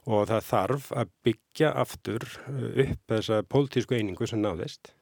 og 0.07 0.27
það 0.27 0.43
þarf 0.47 0.89
að 0.95 1.13
byggja 1.27 1.71
aftur 1.83 2.25
upp 2.47 3.13
þessa 3.13 3.41
pólitísku 3.47 3.95
einingu 3.95 4.27
sem 4.27 4.41
náðist 4.43 4.93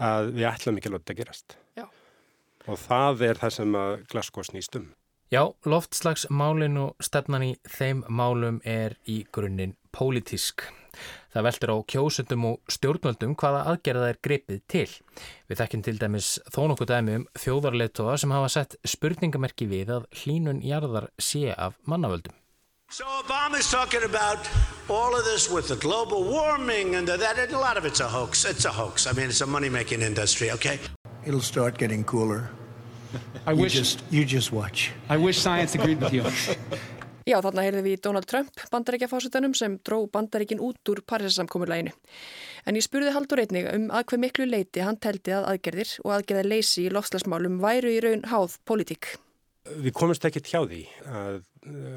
að 0.00 0.32
við 0.36 0.48
ætlum 0.50 0.80
ekki 0.80 0.90
að 0.90 0.96
láta 0.96 1.18
gerast. 1.18 1.56
Já. 1.78 1.86
Og 2.66 2.80
það 2.80 3.28
er 3.28 3.40
það 3.40 3.54
sem 3.58 3.78
að 3.82 3.92
Glasgow 4.10 4.46
snýst 4.46 4.80
um. 4.80 4.90
Já, 5.30 5.44
loftslagsmálin 5.62 6.78
og 6.82 7.04
stefnan 7.06 7.44
í 7.46 7.52
þeim 7.70 8.02
málum 8.10 8.58
er 8.66 8.96
í 9.06 9.20
grunninn 9.30 9.76
pólitísk. 9.94 10.64
Það 11.30 11.46
veldur 11.46 11.70
á 11.70 11.76
kjósundum 11.92 12.46
og 12.48 12.72
stjórnvöldum 12.74 13.36
hvaða 13.38 13.60
aðgerða 13.70 14.08
er 14.10 14.18
gripið 14.26 14.64
til. 14.72 14.88
Við 15.46 15.62
þekkjum 15.62 15.84
til 15.86 15.96
dæmis 16.00 16.32
þó 16.50 16.60
nokkuð 16.72 16.90
dæmi 16.90 17.16
um 17.20 17.28
þjóðarleitoða 17.38 18.16
sem 18.18 18.34
hafa 18.34 18.50
sett 18.56 18.76
spurningamerki 18.82 19.70
við 19.70 19.94
að 20.00 20.10
hlínun 20.24 20.64
jarðar 20.66 21.12
sé 21.22 21.52
af 21.54 21.78
mannavöldum. 21.86 22.39
So 22.92 23.04
Obama's 23.06 23.70
talking 23.70 24.02
about 24.02 24.50
all 24.88 25.14
of 25.14 25.24
this 25.24 25.48
with 25.48 25.68
the 25.68 25.76
global 25.76 26.24
warming 26.24 26.96
and 26.96 27.06
that, 27.06 27.38
and 27.38 27.52
a 27.52 27.56
lot 27.56 27.76
of 27.76 27.84
it's 27.84 28.00
a 28.00 28.08
hoax. 28.08 28.44
It's 28.44 28.64
a 28.64 28.72
hoax. 28.72 29.06
I 29.06 29.12
mean, 29.12 29.26
it's 29.26 29.40
a 29.42 29.46
money-making 29.46 30.02
industry, 30.02 30.50
okay? 30.50 30.80
It'll 31.24 31.40
start 31.40 31.78
getting 31.78 32.02
cooler. 32.02 32.50
I 33.46 33.52
you 33.52 33.62
wish 33.62 33.74
just 33.74 34.02
you 34.10 34.24
just 34.24 34.50
watch. 34.50 34.90
I 35.08 35.16
wish 35.16 35.38
science 35.38 35.76
agreed 35.76 36.00
with 36.02 36.12
you. 36.12 36.24
Já, 37.30 37.38
þarna 37.38 37.62
heyrðum 37.62 37.86
við 37.86 38.00
Donald 38.02 38.26
Trump, 38.26 38.50
bandarækjafásutanum, 38.72 39.54
sem 39.54 39.76
dró 39.86 40.00
bandarækin 40.10 40.58
út 40.58 40.90
úr 40.90 40.98
Parísasamkomulæginu. 41.06 41.94
En 42.66 42.74
ég 42.74 42.82
spurði 42.82 43.14
Haldur 43.14 43.44
einnig 43.44 43.70
um 43.70 43.86
að 43.94 44.08
hver 44.10 44.22
miklu 44.24 44.48
leiti 44.50 44.82
hann 44.82 44.98
teldi 44.98 45.36
að 45.36 45.46
aðgerðir 45.52 45.94
og 46.02 46.16
aðgerðar 46.16 46.50
leysi 46.56 46.88
í 46.88 46.90
lofslagsmálum 46.90 47.62
væru 47.62 47.94
í 47.94 48.02
raun 48.02 48.26
háð 48.32 48.58
politík. 48.66 49.12
Við 49.78 49.94
komumst 49.94 50.26
ekkert 50.26 50.50
hjá 50.50 50.64
því 50.64 50.82
að 51.06 51.38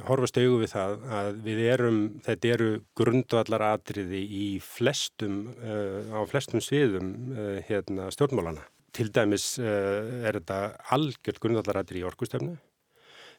horfast 0.07 0.37
augu 0.41 0.57
við 0.59 0.73
það 0.73 1.03
að 1.15 1.37
við 1.45 1.61
erum, 1.71 1.99
þetta 2.25 2.49
eru 2.51 2.69
grundvallar 2.99 3.63
atriði 3.69 4.19
í 4.27 4.47
flestum, 4.63 5.37
uh, 5.55 6.11
á 6.11 6.19
flestum 6.27 6.63
sviðum 6.63 7.13
uh, 7.31 7.57
hérna, 7.69 8.09
stjórnmálana. 8.11 8.65
Til 8.93 9.07
dæmis 9.15 9.53
uh, 9.61 10.27
er 10.27 10.41
þetta 10.41 10.59
algjörð 10.97 11.41
grundvallar 11.45 11.79
atriði 11.79 12.03
í 12.03 12.09
orkustöfnu. 12.11 12.57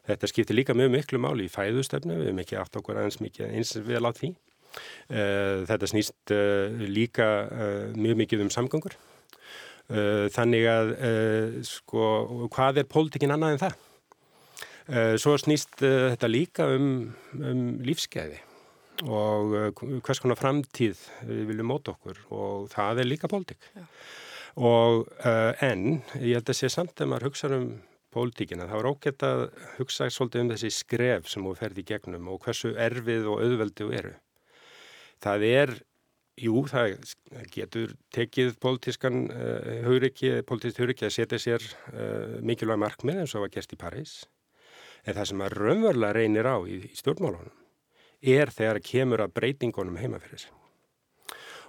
Þetta 0.05 0.29
skiptir 0.29 0.57
líka 0.57 0.77
mjög 0.77 0.91
miklu 0.97 1.21
máli 1.21 1.45
í 1.45 1.53
fæðustöfnu, 1.53 2.17
við 2.17 2.31
hefum 2.31 2.43
ekki 2.43 2.59
aft 2.61 2.81
okkur 2.81 3.01
aðeins 3.01 3.21
mikið 3.21 3.53
eins 3.57 3.73
við 3.77 3.97
að 3.97 4.05
láta 4.05 4.21
því. 4.21 4.35
Þetta 5.65 5.89
snýst 5.89 6.33
líka 6.93 7.27
mjög 7.95 8.19
mikið 8.19 8.43
um 8.45 8.51
samgöngur. 8.53 8.93
Þannig 10.35 10.67
að, 10.69 10.91
sko, 11.65 12.05
hvað 12.53 12.83
er 12.83 12.89
pólitikinn 12.91 13.33
annað 13.33 13.55
en 13.55 13.61
það? 13.63 13.81
Svo 14.85 15.33
snýst 15.41 15.79
þetta 15.81 16.27
líka 16.29 16.67
um, 16.75 17.07
um 17.39 17.63
lífskeiði 17.81 18.37
og 19.09 19.81
hvers 20.05 20.21
konar 20.23 20.37
framtíð 20.39 20.99
við 21.25 21.41
viljum 21.49 21.71
móta 21.71 21.95
okkur 21.95 22.21
og 22.31 22.69
það 22.71 23.01
er 23.01 23.09
líka 23.09 23.29
pólitík. 23.31 23.65
Og 24.55 25.09
en 25.65 25.97
ég 26.21 26.37
held 26.37 26.53
að 26.53 26.59
sé 26.61 26.69
samt 26.71 27.01
að 27.01 27.09
maður 27.11 27.27
hugsa 27.31 27.49
um 27.57 27.65
pólitíkina, 28.15 28.67
það 28.69 28.79
var 28.79 28.91
ógætt 28.91 29.25
að 29.27 29.41
hugsa 29.79 30.07
svolítið 30.13 30.43
um 30.43 30.51
þessi 30.53 30.71
skref 30.73 31.27
sem 31.31 31.43
þú 31.43 31.55
ferði 31.59 31.83
í 31.83 31.89
gegnum 31.89 32.29
og 32.31 32.45
hversu 32.45 32.71
erfið 32.79 33.27
og 33.31 33.43
auðveldi 33.43 33.83
þú 33.83 33.97
eru. 33.99 34.13
Það 35.25 35.45
er, 35.49 35.73
jú, 36.45 36.63
það 36.71 36.95
getur 37.51 37.95
tekið 38.15 38.53
pólitískan 38.63 39.25
uh, 39.27 39.73
hugreiki, 39.87 40.31
pólitískt 40.47 40.79
hugreiki 40.83 41.07
að 41.09 41.15
setja 41.17 41.41
sér 41.41 41.67
uh, 41.91 42.39
mikilvæg 42.45 42.81
markmið 42.85 43.23
eins 43.23 43.35
og 43.35 43.45
var 43.45 43.53
gert 43.57 43.75
í 43.75 43.81
París 43.81 44.15
En 45.05 45.13
það 45.13 45.29
sem 45.29 45.45
að 45.45 45.55
raunverulega 45.59 46.17
reynir 46.17 46.49
á 46.49 46.57
í, 46.65 46.81
í 46.89 46.97
stjórnmálunum 46.97 47.61
er 48.25 48.49
þegar 48.53 48.81
kemur 48.81 49.21
að 49.25 49.33
breytingunum 49.37 49.99
heima 50.01 50.19
fyrir 50.23 50.45
sig. 50.45 50.53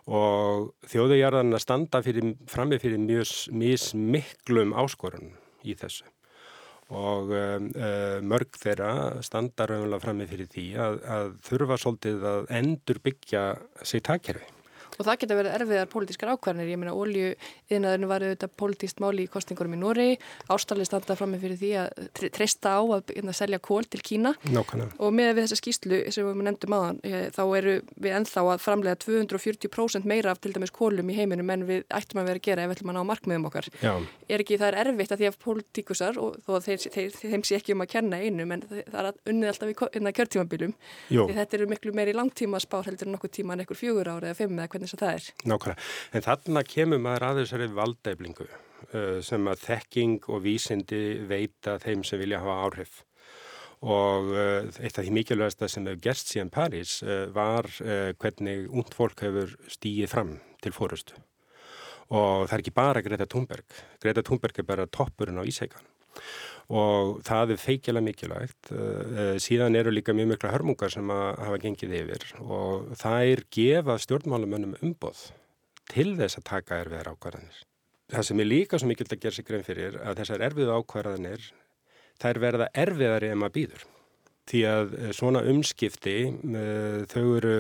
Og 0.06 0.70
þjóðujarðan 0.86 1.56
að 1.56 1.64
standa 1.64 2.00
frammi 2.48 2.78
fyrir 2.78 3.00
mjög 3.02 3.32
mismiklum 3.52 4.76
áskorunum 4.78 5.34
í 5.66 5.74
þessu. 5.76 6.06
Og 6.94 7.32
um, 7.34 7.70
uh, 7.74 8.22
mörg 8.22 8.54
þeirra 8.62 8.90
standa 9.26 9.66
raunverulega 9.66 10.04
frammi 10.04 10.28
fyrir 10.30 10.46
því 10.52 10.66
að, 10.78 11.00
að 11.16 11.32
þurfa 11.48 11.80
svolítið 11.82 12.28
að 12.30 12.52
endur 12.60 13.02
byggja 13.02 13.46
sig 13.82 14.04
takkerfi. 14.06 14.55
Og 14.96 15.06
það 15.06 15.18
geta 15.22 15.38
verið 15.38 15.56
erfiðar 15.58 15.90
pólitískar 15.92 16.32
ákvarðanir. 16.34 16.72
Ég 16.72 16.80
meina, 16.80 16.94
olju 16.96 17.32
yðnaðurinn 17.70 18.10
var 18.10 18.24
auðvitað 18.26 18.54
pólitíst 18.60 19.02
máli 19.02 19.26
í 19.26 19.30
kostningurum 19.30 19.76
í 19.76 19.80
Nóri. 19.80 20.08
Ástallið 20.52 20.90
standað 20.90 21.20
fram 21.20 21.34
með 21.34 21.46
fyrir 21.46 21.60
því 21.60 21.72
að 21.82 22.10
treysta 22.36 22.76
á 22.76 22.82
að, 22.82 23.12
að 23.20 23.32
selja 23.36 23.60
kól 23.62 23.84
til 23.84 24.02
Kína. 24.04 24.34
Nákvæmlega. 24.48 24.96
Og 25.02 25.14
með 25.16 25.42
þessa 25.42 25.60
skýslu 25.60 26.00
sem 26.14 26.28
við 26.28 26.42
nefndum 26.46 26.76
aðan, 26.76 27.00
þá 27.36 27.42
eru 27.58 27.76
við 27.94 28.16
ennþá 28.20 28.44
að 28.54 28.64
framlega 28.64 29.00
240% 29.04 30.08
meira 30.08 30.32
af 30.32 30.42
til 30.42 30.54
dæmis 30.56 30.74
kólum 30.74 31.10
í 31.12 31.16
heiminum 31.18 31.52
en 31.54 31.66
við 31.68 31.84
ættum 31.94 32.22
að 32.22 32.30
vera 32.30 32.42
að 32.42 32.46
gera 32.48 32.64
ef 32.64 32.72
við 32.72 32.78
ætlum 32.78 32.92
að 32.92 32.98
ná 32.98 33.10
markmiðum 33.10 33.48
okkar. 33.50 33.70
Já. 33.82 33.92
Er 34.26 34.42
ekki 34.42 34.58
það 34.60 34.72
er 34.72 34.80
erfitt 34.82 35.14
að 35.14 35.22
því 35.22 35.28
að 35.30 35.38
pólitíkusar, 35.44 36.20
og 36.20 36.38
þó 36.46 36.52
að 36.56 36.66
þeir, 36.66 36.86
þeir, 36.96 37.18
þeim 37.20 37.44
sé 37.46 37.58
ekki 37.60 37.76
um 37.76 37.84
að 37.84 37.90
kenna 37.92 38.20
einum, 38.22 38.54
en 38.56 38.64
það 38.66 39.00
er 39.00 39.10
unnið 39.32 39.52
alltaf 39.52 39.72
í 39.72 39.76
kjörtímabilum. 40.16 40.74
Þetta 41.36 41.58
eru 41.58 41.68
miklu 41.70 41.92
meiri 41.96 42.14
langtíma 42.16 42.60
spár 42.62 42.88
heldur 42.88 43.08
en 43.08 43.16
nokkuð 43.16 43.34
tíma 43.38 43.54
en 43.54 43.62
einhver 43.62 43.78
fjögur 43.78 44.10
ára 44.10 44.30
eða 44.30 44.38
fimm 44.40 44.58
eða 44.58 44.70
hvernig 44.72 44.85
þess 44.86 44.96
að 44.96 45.02
það 45.02 45.16
er. 45.16 45.26
Nákvæmlega, 45.52 45.88
en 46.12 46.26
þarna 46.26 46.62
kemur 46.70 47.02
maður 47.02 47.26
að 47.28 47.42
þessari 47.42 47.68
valdæflingu 47.76 48.46
uh, 48.46 49.18
sem 49.26 49.50
að 49.52 49.66
þekking 49.66 50.30
og 50.30 50.42
vísindi 50.46 51.02
veita 51.28 51.76
þeim 51.82 52.06
sem 52.06 52.22
vilja 52.22 52.42
hafa 52.44 52.56
áhrif. 52.64 52.98
Og 53.86 54.32
uh, 54.32 54.80
eitt 54.80 54.96
af 54.96 55.04
því 55.04 55.14
mikilvægasta 55.18 55.68
sem 55.70 55.86
hefur 55.86 56.02
gerst 56.08 56.32
síðan 56.32 56.52
París 56.54 56.98
uh, 57.04 57.26
var 57.34 57.68
hvernig 57.76 58.70
ungd 58.70 58.94
fólk 58.96 59.26
hefur 59.26 59.52
stíið 59.70 60.12
fram 60.14 60.38
til 60.64 60.72
fórustu 60.74 61.18
og 62.06 62.46
það 62.46 62.52
er 62.54 62.62
ekki 62.62 62.70
bara 62.70 63.00
Greta 63.02 63.26
Thunberg, 63.26 63.78
Greta 63.98 64.22
Thunberg 64.22 64.60
er 64.62 64.66
bara 64.68 64.84
toppurinn 64.86 65.40
á 65.42 65.44
Ísækan 65.46 65.82
og 66.66 67.20
það 67.26 67.54
er 67.54 67.62
feikjala 67.62 68.02
mikilvægt. 68.02 68.72
Síðan 69.42 69.78
eru 69.78 69.92
líka 69.94 70.14
mjög 70.16 70.32
mikla 70.32 70.52
hörmungar 70.54 70.90
sem 70.92 71.10
að 71.14 71.26
hafa 71.44 71.60
gengið 71.62 71.96
yfir 72.00 72.26
og 72.42 72.92
það 72.98 73.32
er 73.32 73.42
gefa 73.54 73.98
stjórnmálumönnum 74.02 74.76
umboð 74.82 75.28
til 75.92 76.16
þess 76.18 76.40
að 76.40 76.48
taka 76.50 76.80
erfiðar 76.82 77.12
ákvarðanir. 77.14 77.60
Það 78.10 78.28
sem 78.28 78.40
er 78.42 78.50
líka 78.50 78.78
svo 78.78 78.90
mikilvægt 78.90 79.16
að 79.16 79.22
gera 79.22 79.36
sig 79.36 79.46
grein 79.46 79.66
fyrir 79.66 79.98
að 80.02 80.22
þessar 80.22 80.46
erfiðu 80.48 80.78
ákvarðanir 80.80 81.50
er 82.26 82.40
verða 82.42 82.70
erfiðari 82.74 83.30
en 83.30 83.42
maður 83.42 83.56
býður. 83.60 83.84
Því 84.46 84.62
að 84.70 84.96
svona 85.18 85.42
umskipti 85.50 86.16
þau 87.10 87.24
eru 87.36 87.56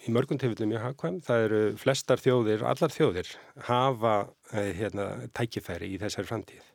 í 0.00 0.12
mörgum 0.12 0.40
tilfellum 0.40 0.72
mjög 0.72 0.86
hagkvæm. 0.86 1.20
Það 1.24 1.44
eru 1.46 1.60
flestar 1.80 2.20
þjóðir, 2.20 2.64
allar 2.64 2.92
þjóðir 2.92 3.32
hafa 3.68 4.14
hérna, 4.52 5.10
tækifæri 5.36 5.92
í 5.94 6.00
þessari 6.00 6.28
framtíð 6.28 6.69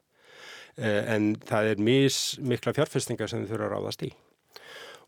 en 0.78 1.36
það 1.48 1.70
er 1.72 1.84
mis 1.88 2.16
mikla 2.44 2.74
fjárfestingar 2.76 3.32
sem 3.32 3.46
þau 3.46 3.54
þurfa 3.54 3.68
að 3.68 3.76
ráðast 3.76 4.08
í. 4.08 4.10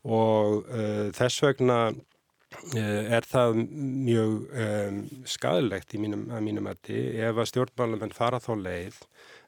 Og 0.08 0.70
uh, 0.70 1.10
þess 1.16 1.44
vegna 1.44 1.80
uh, 1.92 3.02
er 3.18 3.28
það 3.28 3.60
mjög 3.74 4.38
um, 4.64 5.02
skadilegt 5.28 5.96
í 5.98 6.02
mínum, 6.04 6.28
mínum 6.44 6.68
mati 6.70 7.02
ef 7.20 7.36
að 7.36 7.52
stjórnmálum 7.52 8.16
fara 8.16 8.40
þá 8.44 8.54
leið 8.62 9.02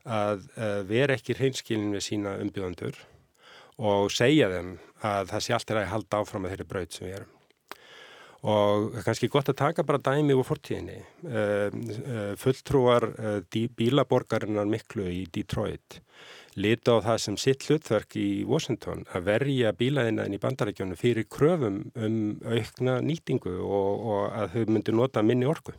að 0.09 0.45
uh, 0.57 0.81
vera 0.89 1.15
ekki 1.15 1.37
hreinskilin 1.37 1.95
við 1.95 2.07
sína 2.09 2.37
umbygðandur 2.43 2.99
og 3.79 4.11
segja 4.11 4.49
þeim 4.51 4.77
að 5.07 5.29
það 5.31 5.45
sé 5.45 5.55
alltaf 5.55 5.79
að 5.79 5.91
halda 5.93 6.23
áfram 6.23 6.43
með 6.43 6.55
þeirri 6.55 6.71
braut 6.73 6.95
sem 6.95 7.07
við 7.07 7.19
erum 7.21 7.38
og 8.47 8.93
kannski 9.03 9.27
gott 9.31 9.49
að 9.51 9.59
taka 9.59 9.83
bara 9.83 9.99
dæmi 9.99 10.35
úr 10.37 10.47
fortíðinni. 10.47 10.99
Uh, 11.25 11.67
uh, 11.67 12.35
fulltrúar 12.39 13.09
uh, 13.11 13.39
bílaborgarinnar 13.75 14.69
miklu 14.69 15.09
í 15.11 15.25
Detroit 15.33 15.99
lita 16.59 16.97
á 16.99 17.03
það 17.03 17.19
sem 17.23 17.35
sitt 17.39 17.65
hlutverk 17.67 18.15
í 18.19 18.43
Washington 18.47 19.05
að 19.15 19.27
verja 19.29 19.71
bílaðinaðin 19.79 20.35
í 20.35 20.41
bandarækjónu 20.43 20.97
fyrir 20.99 21.27
kröfum 21.31 21.77
um 21.95 22.17
aukna 22.43 22.97
nýtingu 23.05 23.53
og, 23.63 24.01
og 24.11 24.23
að 24.35 24.55
þau 24.55 24.73
myndu 24.73 24.95
nota 24.97 25.23
minni 25.23 25.47
orku. 25.47 25.75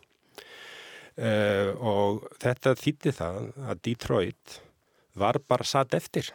Og 1.20 2.22
þetta 2.40 2.72
þýtti 2.80 3.12
það 3.18 3.50
að 3.66 3.82
Detroit 3.84 4.54
var 5.20 5.40
bara 5.44 5.66
satt 5.68 5.98
eftir 5.98 6.30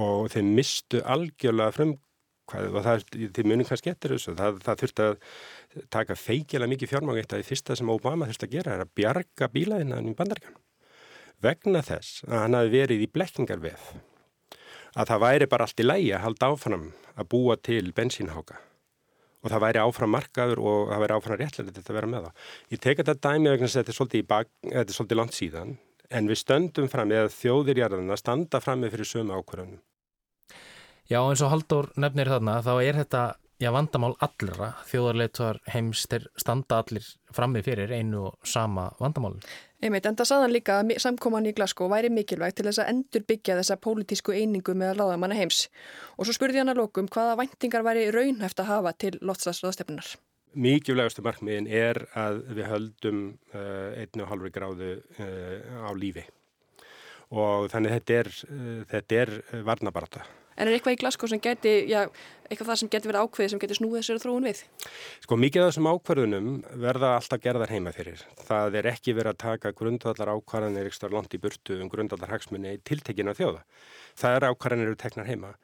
og 0.00 0.30
þeir 0.32 0.48
mistu 0.48 1.02
algjörlega 1.04 1.74
frum 1.74 1.96
Hvað, 2.44 2.66
og 2.76 2.82
það 2.84 3.04
til 3.32 3.46
munum 3.48 3.64
kannski 3.64 3.88
eftir 3.88 4.12
þessu 4.12 4.34
það, 4.36 4.58
það 4.66 4.80
þurfti 4.82 5.04
að 5.04 5.14
taka 5.94 6.16
feikjala 6.18 6.68
mikið 6.68 6.90
fjármang 6.90 7.20
eitt 7.20 7.32
að 7.32 7.40
því 7.40 7.48
fyrsta 7.48 7.76
sem 7.78 7.92
Obama 7.94 8.28
þurfti 8.28 8.48
að 8.50 8.56
gera 8.58 8.74
er 8.74 8.82
að 8.84 8.90
bjarga 9.00 9.48
bílaðinnan 9.54 10.10
í 10.10 10.16
bandaríkan 10.18 10.58
vegna 11.44 11.80
þess 11.84 12.24
að 12.28 12.36
hann 12.42 12.58
hafi 12.58 12.74
verið 12.74 13.04
í 13.04 13.08
blekkingarvef 13.14 13.86
að 14.94 15.10
það 15.10 15.24
væri 15.24 15.48
bara 15.50 15.66
allt 15.66 15.80
í 15.82 15.86
lægi 15.86 16.12
að 16.14 16.24
halda 16.24 16.50
áfram 16.52 16.84
að 17.14 17.28
búa 17.30 17.56
til 17.58 17.90
bensínháka. 17.94 18.60
Og 19.44 19.50
það 19.52 19.64
væri 19.66 19.80
áfram 19.82 20.14
markaður 20.14 20.60
og 20.64 20.92
það 20.92 21.02
væri 21.02 21.16
áfram 21.16 21.40
réttlega 21.40 21.74
þetta 21.76 21.92
að 21.92 21.98
vera 21.98 22.10
með 22.12 22.28
það 22.28 22.52
ég 22.74 22.84
teka 22.84 23.04
þetta 23.04 23.28
dæmi 23.28 23.50
vegna 23.50 23.66
þess 23.66 23.74
að 23.74 23.82
þetta 23.82 23.92
er 23.92 23.98
svolítið, 23.98 24.28
bak, 24.30 24.52
þetta 24.70 24.84
er 24.84 24.96
svolítið 24.98 25.20
langt 25.20 25.36
síðan 25.36 25.74
en 26.14 26.30
við 26.30 26.40
stöndum 26.40 26.88
fram 26.92 27.12
eða 27.12 27.32
þjóðirjarðana 27.34 28.16
standa 28.20 28.60
fram 28.64 28.80
með 28.84 28.94
fyrir 28.94 29.10
sömu 29.10 29.36
ákvörðunum 29.36 29.82
Já, 31.10 31.18
eins 31.20 31.42
og 31.44 31.50
Haldur 31.52 31.90
nefnir 32.00 32.30
þarna, 32.32 32.60
þá 32.64 32.74
er 32.80 32.98
þetta 33.02 33.22
já, 33.60 33.68
vandamál 33.74 34.14
allra 34.24 34.70
þjóðarleituar 34.88 35.60
heims 35.74 36.06
þeir 36.10 36.26
standa 36.40 36.80
allir 36.80 37.06
frammi 37.34 37.60
fyrir 37.64 37.92
einu 37.92 38.30
og 38.30 38.48
sama 38.48 38.88
vandamálun. 39.00 39.42
Einmitt, 39.84 40.06
en 40.08 40.16
það 40.16 40.30
saðan 40.30 40.54
líka 40.54 40.78
að 40.80 40.94
samkoman 41.04 41.48
í 41.50 41.52
Glasgow 41.56 41.90
væri 41.92 42.08
mikilvægt 42.08 42.56
til 42.56 42.64
þess 42.70 42.80
að 42.80 42.92
endur 42.94 43.24
byggja 43.28 43.58
þessa 43.58 43.76
pólitísku 43.84 44.32
einingu 44.32 44.72
með 44.80 44.94
ráðamanna 45.00 45.36
heims. 45.36 45.66
Og 46.16 46.24
svo 46.24 46.36
spurði 46.36 46.62
hann 46.62 46.72
að 46.72 46.80
lókum 46.80 47.10
hvaða 47.12 47.34
væntingar 47.42 47.84
væri 47.84 48.06
raunhæft 48.14 48.62
að 48.62 48.70
hafa 48.70 48.94
til 48.96 49.18
loftslagsráðstefnunar. 49.20 50.14
Mikilvægastu 50.54 51.24
markmiðin 51.26 51.68
er 51.68 52.00
að 52.16 52.40
við 52.54 52.70
höldum 52.70 53.20
uh, 53.52 53.92
einnu 53.98 54.24
og 54.24 54.30
halvri 54.30 54.52
gráðu 54.54 54.90
uh, 55.18 55.84
á 55.84 55.92
lífi 55.98 56.24
og 57.34 57.66
þannig 57.72 57.96
þetta 57.96 58.18
er, 58.22 58.32
uh, 58.46 58.80
þetta 58.88 59.20
er 59.20 59.34
varnabarata. 59.66 60.24
En 60.54 60.68
er 60.68 60.76
eitthvað 60.76 60.96
í 60.96 60.98
Glasgow 61.02 61.30
sem 61.30 61.40
geti, 61.42 61.72
já, 61.90 62.04
eitthvað 62.46 62.68
það 62.70 62.78
sem 62.80 62.90
geti 62.92 63.10
verið 63.10 63.24
ákveðið 63.26 63.50
sem 63.52 63.60
geti 63.62 63.76
snúið 63.78 63.96
þessari 63.98 64.22
þróun 64.22 64.46
við? 64.48 64.60
Sko 65.24 65.38
mikið 65.40 65.64
af 65.64 65.70
þessum 65.70 65.88
ákverðunum 65.90 66.50
verða 66.84 67.10
alltaf 67.18 67.42
gerðar 67.42 67.72
heima 67.74 67.92
fyrir. 67.96 68.22
Það 68.46 68.78
er 68.80 68.88
ekki 68.92 69.16
verið 69.18 69.32
að 69.32 69.40
taka 69.42 69.72
grundvallar 69.80 70.32
ákvarðanir 70.36 70.90
ekstra 70.90 71.10
langt 71.12 71.34
í 71.34 71.40
burtu 71.42 71.78
um 71.82 71.90
grundvallar 71.92 72.34
hagsmunni 72.34 72.76
tiltekina 72.86 73.34
þjóða. 73.34 73.64
Það 74.20 74.38
er 74.38 74.48
ákvarðanir 74.50 74.92
eru 74.92 75.00
teknar 75.00 75.30
heima. 75.30 75.54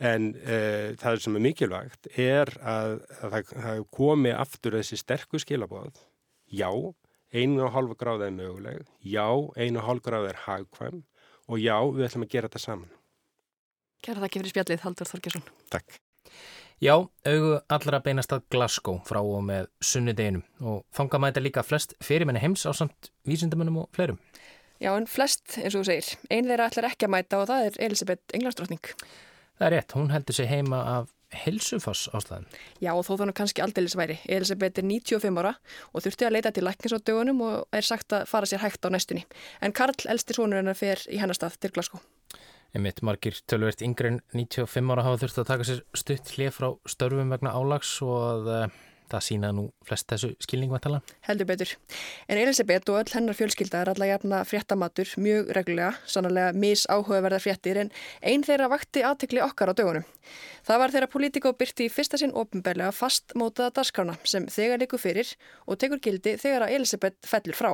En 0.00 0.30
e, 0.40 0.60
það 1.00 1.20
sem 1.26 1.36
er 1.36 1.44
mikilvægt 1.48 2.10
er 2.16 2.54
að, 2.62 2.94
að 3.20 3.36
það 3.52 3.84
komi 3.98 4.32
aftur 4.32 4.78
þessi 4.78 5.00
sterku 5.02 5.42
skilabóð. 5.42 6.00
Já, 6.48 6.70
einu 7.36 7.66
og 7.66 7.74
hálfa 7.74 7.98
gráð 8.00 8.28
er 8.28 8.36
möguleg. 8.36 8.86
Já, 9.04 9.28
einu 9.60 9.82
og 9.82 9.90
hálfa 9.90 10.08
gráð 10.08 10.30
er 10.30 10.44
hagkvæm. 10.46 11.02
Og 11.48 11.60
já, 11.60 11.76
við 11.92 12.08
ætlum 12.08 12.24
að 12.26 12.32
gera 12.32 12.48
þetta 12.48 12.60
saman. 12.60 12.97
Kæra 14.04 14.22
þakki 14.24 14.42
fyrir 14.42 14.54
spjallið, 14.54 14.84
Haldur 14.84 15.10
Þorkesson. 15.10 15.44
Takk. 15.72 15.98
Já, 16.78 16.94
augu 17.26 17.54
allra 17.74 17.98
beinast 18.04 18.32
að 18.34 18.44
Glasgow 18.54 19.00
frá 19.06 19.18
og 19.18 19.40
með 19.42 19.66
sunnudeginum 19.82 20.44
og 20.62 20.84
þanga 20.94 21.18
mæta 21.24 21.42
líka 21.42 21.64
flest 21.66 21.96
fyrirmenni 22.04 22.42
heims 22.42 22.62
á 22.62 22.70
samt 22.70 23.10
vísindamönnum 23.26 23.80
og 23.82 23.88
fleirum. 23.96 24.20
Já, 24.78 24.92
en 24.94 25.08
flest, 25.10 25.56
eins 25.58 25.74
og 25.74 25.82
þú 25.82 25.88
segir, 25.88 26.12
einn 26.30 26.46
þeirra 26.46 26.68
ætlar 26.70 26.86
ekki 26.92 27.08
að 27.08 27.14
mæta 27.16 27.40
og 27.40 27.48
það 27.50 27.64
er 27.66 27.78
Elisabeth 27.88 28.36
Englandsdrottning. 28.38 28.92
Það 29.58 29.66
er 29.66 29.74
rétt, 29.74 29.94
hún 29.98 30.12
heldur 30.14 30.38
sig 30.38 30.46
heima 30.46 30.82
af 30.92 31.08
helsufass 31.34 32.06
ástæðan. 32.14 32.46
Já, 32.78 32.92
og 32.94 33.02
þó 33.08 33.16
þannig 33.18 33.36
kannski 33.40 33.64
aldeilis 33.64 33.96
væri. 33.98 34.20
Elisabeth 34.30 34.78
er 34.78 34.86
95 34.86 35.42
ára 35.42 35.56
og 35.90 36.04
þurfti 36.06 36.28
að 36.28 36.36
leita 36.36 36.54
til 36.54 36.64
læknis 36.64 36.94
á 36.94 36.98
dögunum 37.02 37.42
og 37.42 37.66
er 37.74 37.90
sagt 37.90 38.14
að 38.14 38.28
fara 38.30 38.46
sér 38.46 38.62
hægt 38.62 38.86
á 38.86 38.88
næstunni. 38.94 39.26
En 39.60 39.74
Karl, 39.74 39.98
elstir 40.08 40.38
sonur 40.38 40.62
hennar, 40.62 40.78
fer 40.78 41.02
í 41.10 41.18
hennastað 41.18 41.58
til 41.58 41.74
Glasgow. 41.74 42.00
Einmitt 42.76 43.00
margir 43.06 43.38
tölvert 43.48 43.80
yngre 43.84 44.12
en 44.12 44.18
95 44.34 44.92
ára 44.92 45.06
hafa 45.06 45.22
þurft 45.22 45.40
að 45.40 45.48
taka 45.48 45.64
sér 45.64 45.80
stutt 45.96 46.34
hlið 46.34 46.52
frá 46.52 46.68
störfum 46.84 47.32
vegna 47.32 47.54
álags 47.56 47.94
og 48.04 48.18
að, 48.26 48.50
uh, 48.52 48.88
það 49.08 49.24
sína 49.24 49.50
nú 49.56 49.64
flest 49.88 50.08
þessu 50.12 50.34
skilningvættala. 50.44 51.00
Heldur 51.24 51.48
betur. 51.48 51.72
En 52.28 52.36
Elisabeth 52.36 52.92
og 52.92 53.00
öll 53.00 53.14
hennar 53.14 53.38
fjölskylda 53.38 53.80
er 53.80 53.92
alla 53.94 54.10
jafna 54.10 54.42
fréttamatur 54.44 55.14
mjög 55.16 55.52
reglulega, 55.56 55.94
sannlega 56.04 56.52
misáhugaverðar 56.52 57.44
fréttir 57.46 57.80
en 57.86 57.92
einn 58.20 58.44
þeirra 58.44 58.68
vakti 58.68 59.04
aðtekli 59.06 59.40
okkar 59.48 59.72
á 59.72 59.78
dögunum. 59.78 60.08
Það 60.68 60.82
var 60.84 60.96
þeirra 60.96 61.12
politíko 61.16 61.56
byrti 61.56 61.88
í 61.88 61.92
fyrsta 61.92 62.20
sinn 62.20 62.36
ofinbeglega 62.36 62.92
fastmótaða 62.92 63.78
darskrána 63.80 64.20
sem 64.28 64.44
þegar 64.52 64.84
likur 64.84 65.00
fyrir 65.00 65.32
og 65.64 65.80
tekur 65.80 66.04
gildi 66.04 66.36
þegar 66.36 66.68
að 66.68 66.76
Elisabeth 66.76 67.32
fellur 67.32 67.56
frá. 67.56 67.72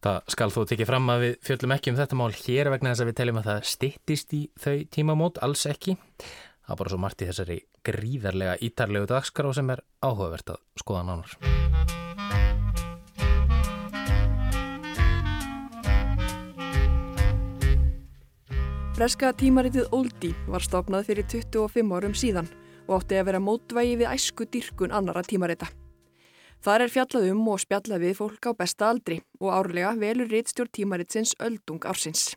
Það 0.00 0.30
skal 0.32 0.46
þó 0.48 0.62
tekið 0.64 0.88
fram 0.88 1.10
að 1.12 1.22
við 1.22 1.32
fjöllum 1.44 1.72
ekki 1.74 1.92
um 1.92 1.96
þetta 1.98 2.16
mál 2.16 2.30
hér 2.32 2.68
vegna 2.72 2.92
þess 2.94 3.02
að 3.04 3.08
við 3.10 3.16
teljum 3.18 3.38
að 3.40 3.48
það 3.50 3.66
stittist 3.68 4.30
í 4.32 4.38
þau 4.56 4.76
tímamót, 4.96 5.40
alls 5.44 5.64
ekki. 5.68 5.92
Það 6.64 6.72
er 6.72 6.78
bara 6.80 6.92
svo 6.92 7.00
margt 7.02 7.20
í 7.20 7.28
þessari 7.28 7.56
gríðarlega 7.84 8.54
ítarlegu 8.64 9.10
dagskrá 9.10 9.50
sem 9.52 9.72
er 9.74 9.82
áhugavert 10.00 10.54
að 10.54 10.62
skoða 10.80 11.02
nánar. 11.10 11.36
Breska 18.96 19.34
tímaritið 19.36 19.92
Oldie 19.96 20.32
var 20.48 20.64
stopnað 20.64 21.12
fyrir 21.12 21.28
25 21.28 21.92
árum 21.92 22.16
síðan 22.16 22.48
og 22.88 23.02
átti 23.02 23.20
að 23.20 23.28
vera 23.28 23.44
mótvægi 23.44 24.00
við 24.00 24.16
æsku 24.16 24.48
dyrkun 24.48 24.96
annara 24.96 25.24
tímarita. 25.28 25.68
Þar 26.60 26.82
er 26.84 26.92
fjallað 26.92 27.30
um 27.32 27.46
og 27.48 27.60
spjallað 27.62 28.02
við 28.04 28.18
fólk 28.18 28.46
á 28.46 28.52
besta 28.52 28.90
aldri 28.92 29.16
og 29.40 29.48
árlega 29.48 29.94
velur 29.96 30.28
réttstjórn 30.28 30.68
tímaritsins 30.76 31.32
öldung 31.40 31.80
ársins. 31.88 32.34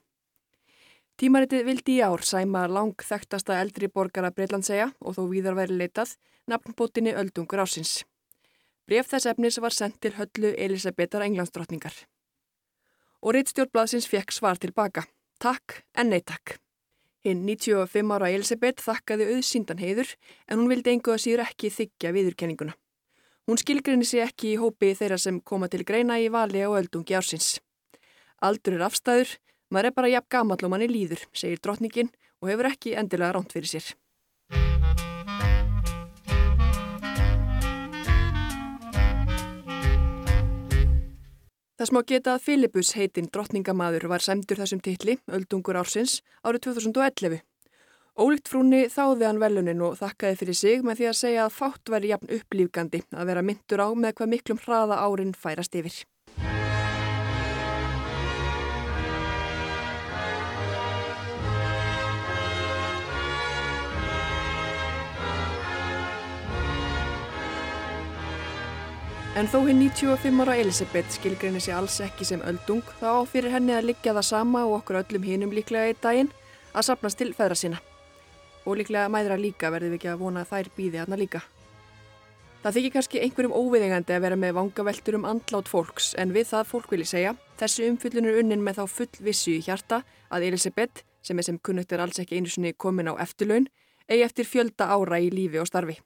Tímaritið 1.20 1.66
vildi 1.68 1.98
í 2.00 2.06
ár 2.08 2.24
sæma 2.24 2.64
lang 2.72 2.96
þekktasta 3.04 3.60
eldri 3.60 3.90
borgara 3.92 4.32
Breitlandsega 4.32 4.94
og 5.04 5.18
þó 5.18 5.28
víðar 5.30 5.58
væri 5.60 5.76
leitað 5.76 6.16
nafnbótinni 6.48 7.12
öldungur 7.20 7.62
ársins. 7.66 8.06
Bref 8.88 9.12
þess 9.12 9.28
efnis 9.34 9.60
var 9.60 9.76
sendt 9.76 10.00
til 10.00 10.16
höllu 10.16 10.54
Elisabetar 10.56 11.24
Englandsdrottningar. 11.28 11.94
Og 13.24 13.36
réttstjórnblaðsins 13.36 14.08
fekk 14.08 14.32
svar 14.36 14.60
tilbaka. 14.60 15.04
Takk 15.40 15.84
en 16.00 16.10
nei 16.16 16.24
takk. 16.24 16.58
Hinn 17.24 17.44
95 17.48 18.16
ára 18.16 18.32
Elisabeth 18.32 18.84
þakkaði 18.84 19.30
auðsíndan 19.36 19.84
heiður 19.84 20.16
en 20.48 20.60
hún 20.60 20.72
vildi 20.72 20.96
engu 20.96 21.12
að 21.12 21.22
síður 21.28 21.46
ekki 21.46 21.72
þykja 21.72 22.16
viðurkenninguna. 22.16 22.76
Hún 23.44 23.60
skilgrinni 23.60 24.06
sig 24.08 24.22
ekki 24.24 24.54
í 24.54 24.60
hópi 24.60 24.94
þeirra 24.96 25.18
sem 25.20 25.42
koma 25.44 25.68
til 25.68 25.84
greina 25.84 26.16
í 26.16 26.30
vali 26.32 26.62
og 26.64 26.78
öldungi 26.80 27.18
ársins. 27.18 27.58
Aldur 28.40 28.78
er 28.78 28.86
afstæður, 28.88 29.34
maður 29.68 29.90
er 29.90 29.96
bara 29.98 30.12
jafn 30.14 30.30
gamall 30.32 30.64
og 30.64 30.72
manni 30.72 30.88
líður, 30.88 31.26
segir 31.36 31.60
drottningin 31.60 32.14
og 32.40 32.54
hefur 32.54 32.72
ekki 32.72 32.96
endilega 32.96 33.36
ránt 33.36 33.52
fyrir 33.52 33.68
sér. 33.74 33.92
Það 41.76 41.90
smá 41.90 42.04
geta 42.08 42.38
að 42.38 42.44
Filipus 42.48 42.94
heitinn 42.96 43.28
drottningamadur 43.28 44.08
var 44.08 44.24
semdur 44.24 44.62
þessum 44.62 44.80
titli, 44.80 45.18
öldungur 45.28 45.84
ársins, 45.84 46.22
árið 46.48 46.70
2011. 46.70 47.44
Ólíkt 48.14 48.46
frúnni 48.46 48.84
þáði 48.94 49.26
hann 49.26 49.40
velunin 49.42 49.80
og 49.82 49.96
þakkaði 49.98 50.36
fyrir 50.38 50.56
sig 50.60 50.84
með 50.86 51.00
því 51.00 51.06
að 51.10 51.16
segja 51.18 51.46
að 51.48 51.54
fátt 51.56 51.90
væri 51.90 52.10
jafn 52.12 52.28
upplýfgandi 52.36 53.00
að 53.10 53.30
vera 53.32 53.42
myndur 53.42 53.82
á 53.82 53.90
með 53.90 54.12
hvað 54.20 54.28
miklum 54.30 54.60
hraða 54.62 55.00
árin 55.02 55.32
færast 55.34 55.74
yfir. 55.74 55.96
En 69.34 69.50
þó 69.50 69.64
hinn 69.66 69.82
95 69.82 70.44
ára 70.44 70.60
Elisabeth 70.62 71.16
skilgrinni 71.16 71.64
sér 71.66 71.80
alls 71.80 71.96
ekki 72.06 72.30
sem 72.30 72.46
öldung 72.46 72.86
þá 73.00 73.26
fyrir 73.26 73.56
henni 73.56 73.74
að 73.74 73.90
liggja 73.90 74.14
það 74.14 74.30
sama 74.30 74.62
og 74.68 74.84
okkur 74.84 75.02
öllum 75.02 75.26
hinnum 75.26 75.58
líklega 75.58 75.96
í 75.96 75.98
daginn 76.06 76.30
að 76.78 76.88
sapnast 76.92 77.18
til 77.18 77.34
feðra 77.34 77.58
sína 77.58 77.82
og 78.66 78.80
líklega 78.80 79.12
mæðra 79.12 79.40
líka 79.40 79.72
verðum 79.74 79.94
við 79.94 80.00
ekki 80.02 80.14
að 80.14 80.24
vona 80.24 80.44
að 80.44 80.54
þær 80.54 80.72
býði 80.78 81.02
aðna 81.04 81.20
líka. 81.20 81.44
Það 82.64 82.78
þykir 82.78 82.92
kannski 82.94 83.20
einhverjum 83.20 83.56
óviðengandi 83.60 84.14
að 84.16 84.22
vera 84.24 84.36
með 84.40 84.54
vangaveltur 84.56 85.18
um 85.18 85.26
andlát 85.28 85.68
fólks 85.68 86.14
en 86.16 86.32
við 86.32 86.48
það 86.54 86.70
fólk 86.70 86.94
vilji 86.94 87.10
segja 87.10 87.34
þessu 87.60 87.90
umfyllun 87.92 88.30
er 88.30 88.40
unnin 88.40 88.64
með 88.64 88.80
þá 88.80 88.94
full 88.94 89.26
vissu 89.26 89.58
í 89.58 89.66
hjarta 89.66 90.00
að 90.32 90.48
Elisabeth, 90.48 91.04
sem 91.20 91.40
er 91.40 91.48
sem 91.50 91.60
kunnugt 91.60 91.92
er 91.92 92.06
alls 92.06 92.24
ekki 92.24 92.40
einu 92.40 92.48
sinni 92.48 92.72
komin 92.72 93.12
á 93.12 93.20
eftirlaun, 93.20 93.68
eigi 94.08 94.24
eftir 94.24 94.48
fjölda 94.48 94.88
ára 94.96 95.20
í 95.20 95.28
lífi 95.34 95.60
og 95.60 95.68
starfi. 95.68 96.00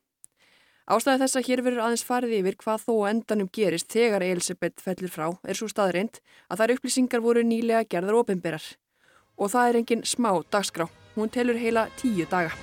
Ástæði 0.87 1.21
þess 1.21 1.37
að 1.37 1.47
hér 1.51 1.61
verður 1.65 1.85
aðeins 1.85 2.07
farið 2.07 2.35
yfir 2.39 2.57
hvað 2.63 2.83
þó 2.87 2.93
endanum 3.11 3.49
gerist 3.53 3.93
þegar 3.93 4.23
Elisabeth 4.25 4.81
fellir 4.81 5.11
frá 5.13 5.27
er 5.45 5.59
svo 5.59 5.67
staðrind 5.69 6.21
að 6.47 6.63
þær 6.63 6.73
upplýsingar 6.77 7.21
voru 7.25 7.43
nýlega 7.45 7.85
gerðar 7.91 8.21
ofinberar. 8.21 8.63
Og 9.37 9.51
það 9.53 9.69
er 9.69 9.79
engin 9.83 10.07
smá 10.07 10.31
dagskrá. 10.49 10.87
Hún 11.17 11.31
telur 11.33 11.57
heila 11.57 11.87
tíu 11.97 12.27
daga. 12.29 12.53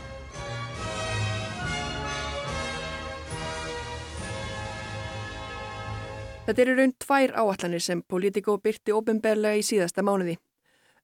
Þetta 6.44 6.62
eru 6.62 6.74
raun 6.79 6.92
tvær 7.02 7.33
áallanir 7.40 7.83
sem 7.83 8.02
Politico 8.06 8.54
byrti 8.62 8.92
ofinberlega 8.94 9.58
í 9.58 9.64
síðasta 9.66 10.04
mánuði. 10.06 10.37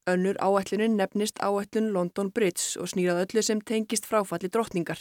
Önnur 0.07 0.39
áallunin 0.39 0.99
nefnist 1.01 1.41
áallun 1.43 1.91
London 1.95 2.31
Bridge 2.31 2.79
og 2.79 2.93
snýrað 2.93 3.25
öllu 3.25 3.43
sem 3.43 3.61
tengist 3.61 4.07
fráfalli 4.07 4.53
drottningar. 4.53 5.01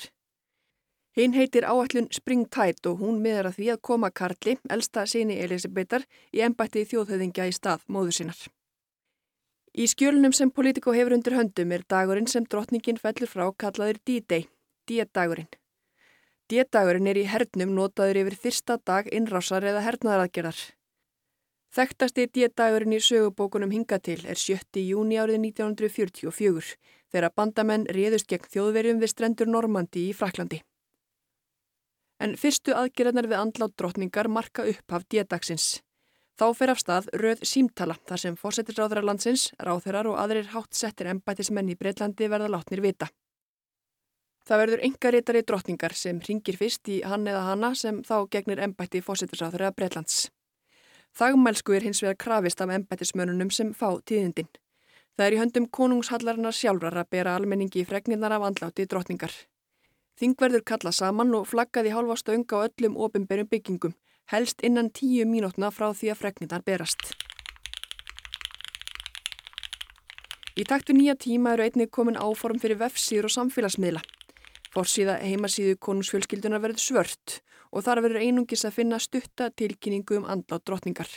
Hinn 1.18 1.36
heitir 1.38 1.68
áallun 1.70 2.10
Spring 2.16 2.48
Tide 2.50 2.90
og 2.90 3.04
hún 3.04 3.20
miðar 3.22 3.50
að 3.50 3.60
því 3.60 3.74
að 3.74 3.84
koma 3.92 4.10
Karli, 4.10 4.58
elsta 4.74 5.06
síni 5.06 5.38
Elisabetar, 5.44 6.08
í 6.34 6.42
ennbætti 6.46 6.86
þjóðhauðingja 6.88 7.50
í 7.50 7.54
stað 7.54 7.86
móður 7.92 8.18
sinnar. 8.20 8.48
Í 9.78 9.86
skjölunum 9.86 10.34
sem 10.34 10.50
Politico 10.50 10.94
hefur 10.96 11.14
undir 11.14 11.36
höndum 11.38 11.72
er 11.76 11.84
dagurinn 11.94 12.28
sem 12.28 12.46
drottningin 12.50 12.98
fellur 12.98 13.30
frá 13.30 13.46
kallaður 13.54 14.00
D-Day, 14.06 14.48
D-dagurinn. 14.90 15.50
D-dagurinn 16.50 17.08
er 17.12 17.20
í 17.22 17.28
hernum 17.30 17.76
notaður 17.78 18.24
yfir 18.24 18.36
fyrsta 18.46 18.80
dag 18.82 19.10
innrásar 19.14 19.68
eða 19.70 19.84
hernaðaraðgerðar. 19.86 20.62
Þekktasti 21.78 22.26
D-dagurinn 22.34 22.96
í 22.98 23.02
sögubókunum 23.06 23.70
hinga 23.70 24.00
til 24.02 24.18
er 24.26 24.40
7. 24.42 24.82
júni 24.82 25.20
árið 25.22 25.38
1944 25.52 26.80
þegar 27.14 27.36
bandamenn 27.38 27.86
réðust 27.94 28.26
gegn 28.32 28.50
þjóðverjum 28.50 29.04
við 29.04 29.14
strendur 29.14 29.52
Normandi 29.54 30.08
í 30.10 30.16
Fraklandi. 30.18 30.64
En 32.20 32.34
fyrstu 32.42 32.74
aðgerðnar 32.74 33.30
við 33.30 33.38
andlátt 33.44 33.78
drottningar 33.78 34.28
marka 34.34 34.66
upp 34.66 34.98
af 34.98 35.06
diadagsins. 35.14 35.78
Þá 36.40 36.46
fer 36.56 36.72
af 36.72 36.80
stað 36.80 37.08
röð 37.20 37.42
símtala 37.44 37.98
þar 38.08 38.22
sem 38.22 38.36
fórsetisráðra 38.40 39.02
landsins, 39.04 39.50
ráþeirar 39.60 40.08
og 40.08 40.22
aðrir 40.22 40.54
hátt 40.54 40.72
settir 40.72 41.10
embætismenn 41.12 41.74
í 41.74 41.76
Breitlandi 41.76 42.30
verða 42.32 42.48
látnir 42.54 42.80
vita. 42.86 43.10
Það 44.48 44.62
verður 44.64 44.84
engaritari 44.88 45.42
drottningar 45.44 45.94
sem 46.00 46.22
ringir 46.24 46.56
fyrst 46.58 46.88
í 46.88 47.02
hann 47.04 47.28
eða 47.28 47.44
hanna 47.50 47.74
sem 47.76 48.00
þá 48.08 48.16
gegnir 48.32 48.64
embætti 48.64 49.04
fórsetisráðra 49.04 49.74
Breitlands. 49.76 50.30
Þagmælsku 51.20 51.76
er 51.76 51.84
hins 51.84 52.00
vegar 52.06 52.18
krafist 52.24 52.64
af 52.64 52.72
embættismönunum 52.72 53.52
sem 53.52 53.74
fá 53.76 54.00
tíðindin. 54.00 54.48
Það 55.20 55.26
er 55.26 55.36
í 55.36 55.40
höndum 55.42 55.68
konungshallarinnar 55.68 56.56
sjálfrar 56.56 57.02
að 57.04 57.12
bera 57.12 57.36
almenningi 57.36 57.84
í 57.84 57.88
fregnirnar 57.90 58.38
af 58.38 58.48
andláti 58.48 58.88
drottningar. 58.88 59.34
Þingverður 60.16 60.64
kalla 60.72 60.96
saman 60.96 61.36
og 61.36 61.50
flaggaði 61.52 61.92
hálfa 61.92 62.16
stöng 62.24 62.48
á 62.56 62.64
öllum 62.64 62.96
ofinberum 62.96 63.52
byggingum, 63.52 63.94
helst 64.32 64.62
innan 64.64 64.92
tíu 64.94 65.26
mínútna 65.26 65.72
frá 65.74 65.90
því 65.94 66.14
að 66.14 66.22
fregnirnar 66.22 66.64
berast. 66.66 67.14
Í 70.60 70.66
taktu 70.68 70.94
nýja 70.94 71.16
tíma 71.16 71.54
eru 71.56 71.64
einnig 71.64 71.90
komin 71.90 72.20
áform 72.20 72.60
fyrir 72.60 72.78
vefsýr 72.82 73.26
og 73.26 73.34
samfélagsmiðla. 73.34 74.02
Forsíða 74.74 75.16
heimasíðu 75.24 75.78
konungsfjölskyldunar 75.82 76.62
verður 76.62 76.84
svört 76.84 77.40
og 77.72 77.86
þar 77.86 78.04
verður 78.06 78.26
einungis 78.26 78.66
að 78.68 78.76
finna 78.78 79.00
stutta 79.00 79.50
tilkynningu 79.50 80.20
um 80.20 80.28
andlátt 80.30 80.66
drottningar. 80.68 81.10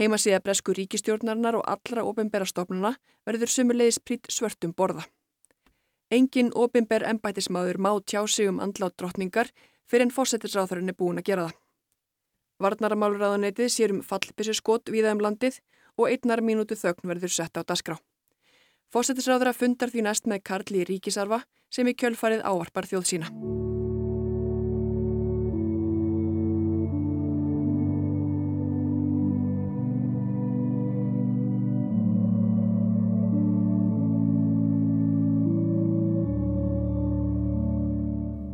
Heimasíða 0.00 0.40
bresku 0.40 0.72
ríkistjórnarinnar 0.72 1.58
og 1.60 1.66
allra 1.68 2.06
ofinbæra 2.08 2.48
stofnuna 2.48 2.94
verður 3.28 3.52
sumulegis 3.52 4.00
prýtt 4.00 4.32
svörtum 4.32 4.72
borða. 4.72 5.04
Engin 6.10 6.50
ofinbær 6.56 7.04
embætismadur 7.08 7.78
má 7.78 7.92
tjá 8.00 8.26
sig 8.26 8.48
um 8.48 8.60
andlátt 8.60 8.96
drottningar 8.96 9.52
fyrir 9.86 10.08
en 10.08 10.14
fósettisráþurinn 10.16 10.88
er 10.88 10.96
búin 10.96 11.20
að 11.20 11.28
gera 11.28 11.46
það. 11.48 11.61
Varnaramálurraðunetið 12.62 13.70
sér 13.72 13.94
um 13.96 14.02
fallbissu 14.06 14.54
skot 14.56 14.92
viða 14.92 15.14
um 15.16 15.22
landið 15.24 15.60
og 15.98 16.08
einnar 16.08 16.42
mínútu 16.44 16.78
þögn 16.78 17.10
verður 17.12 17.34
sett 17.34 17.58
á 17.58 17.62
dasgrá. 17.66 17.98
Fósettisráðura 18.92 19.54
fundar 19.56 19.92
því 19.92 20.06
næst 20.06 20.28
með 20.28 20.44
Karli 20.48 20.84
Ríkisarfa 20.88 21.42
sem 21.72 21.88
í 21.88 21.96
kjölfarið 21.96 22.44
ávarpar 22.44 22.88
þjóð 22.88 23.08
sína. 23.08 23.32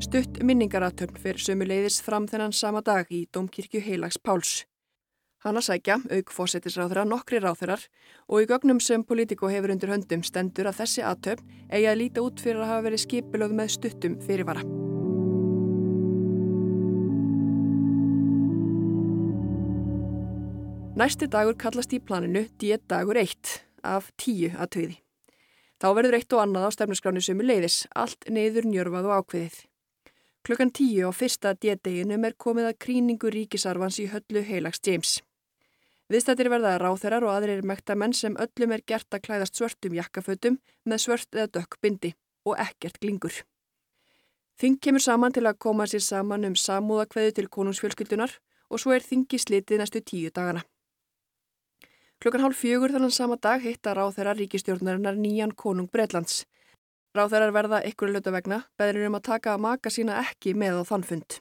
Stutt 0.09 0.39
minningaratöfn 0.41 1.19
fyrir 1.21 1.43
sömuleiðis 1.45 1.99
fram 2.01 2.25
þennan 2.31 2.55
sama 2.57 2.81
dag 2.81 3.11
í 3.13 3.27
Dómkirkju 3.29 3.83
Heilags 3.85 4.17
Páls. 4.17 4.63
Hanna 5.45 5.61
sækja, 5.61 5.99
auk 6.01 6.33
fósettisráðra, 6.33 7.03
nokkri 7.05 7.43
ráþurar 7.45 7.85
og 8.25 8.41
í 8.41 8.47
gögnum 8.49 8.81
sem 8.81 9.05
Politico 9.05 9.51
hefur 9.53 9.75
undir 9.75 9.93
höndum 9.93 10.25
stendur 10.25 10.71
að 10.73 10.81
þessi 10.81 11.05
aðtöfn 11.05 11.53
eigi 11.69 11.91
að 11.93 12.01
líta 12.01 12.25
út 12.25 12.41
fyrir 12.41 12.65
að 12.65 12.73
hafa 12.73 12.87
verið 12.89 13.05
skipilöð 13.05 13.55
með 13.61 13.71
stuttum 13.77 14.17
fyrirvara. 14.25 14.65
Næsti 20.97 21.29
dagur 21.37 21.61
kallast 21.61 21.93
í 21.93 22.01
planinu 22.01 22.49
D-dagur 22.57 23.21
1 23.29 23.59
af 23.85 24.09
10 24.17 24.57
aðtöði. 24.57 25.03
Þá 25.79 25.93
verður 26.01 26.17
eitt 26.17 26.33
og 26.33 26.47
annað 26.49 26.73
á 26.73 26.77
stefnusgránu 26.81 27.21
sömu 27.21 27.45
leiðis, 27.45 27.85
allt 27.93 28.25
neyður 28.33 28.73
njörfað 28.73 29.13
og 29.13 29.21
ákveðið. 29.21 29.67
Klukkan 30.47 30.71
tíu 30.73 31.09
á 31.09 31.13
fyrsta 31.13 31.55
D-deginum 31.55 32.25
er 32.25 32.37
komið 32.39 32.71
að 32.71 32.79
kríningu 32.85 33.31
ríkisarfans 33.35 33.99
í 34.03 34.07
höllu 34.13 34.43
heilags 34.45 34.81
James. 34.87 35.19
Viðstættir 36.09 36.49
verða 36.49 36.79
ráþerar 36.81 37.27
og 37.27 37.35
aðrir 37.35 37.67
mektamenn 37.69 38.15
sem 38.17 38.37
öllum 38.41 38.73
er 38.73 38.83
gert 38.87 39.13
að 39.13 39.27
klæðast 39.27 39.59
svörtum 39.59 39.97
jakkafötum 39.99 40.57
með 40.89 41.03
svört 41.05 41.37
eða 41.37 41.51
dökk 41.59 41.77
bindi 41.85 42.15
og 42.49 42.57
ekkert 42.57 42.97
glingur. 43.03 43.43
Þing 44.59 44.79
kemur 44.83 45.05
saman 45.05 45.35
til 45.37 45.45
að 45.47 45.61
koma 45.63 45.85
sér 45.87 46.03
saman 46.03 46.49
um 46.49 46.57
samúðakveðu 46.57 47.35
til 47.37 47.51
konungsfjölskyldunar 47.53 48.33
og 48.73 48.81
svo 48.81 48.95
er 48.97 49.05
þingi 49.05 49.39
slitið 49.39 49.83
næstu 49.83 50.01
tíu 50.01 50.33
dagana. 50.35 50.65
Klukkan 52.19 52.43
hálf 52.43 52.59
fjögur 52.59 52.91
þannig 52.91 53.15
sama 53.15 53.37
dag 53.37 53.63
hitta 53.63 53.93
ráþerar 53.95 54.41
ríkistjórnarinnar 54.41 55.21
nýjan 55.21 55.53
konung 55.55 55.93
Breitlands 55.93 56.47
Ráþærar 57.17 57.53
verða 57.57 57.83
ykkur 57.89 58.13
lötu 58.13 58.33
vegna, 58.35 58.63
beðrir 58.79 59.09
um 59.09 59.17
að 59.17 59.29
taka 59.31 59.55
að 59.55 59.63
maka 59.65 59.93
sína 59.93 60.19
ekki 60.21 60.53
með 60.55 60.81
á 60.81 60.89
þann 60.91 61.07
fund. 61.09 61.39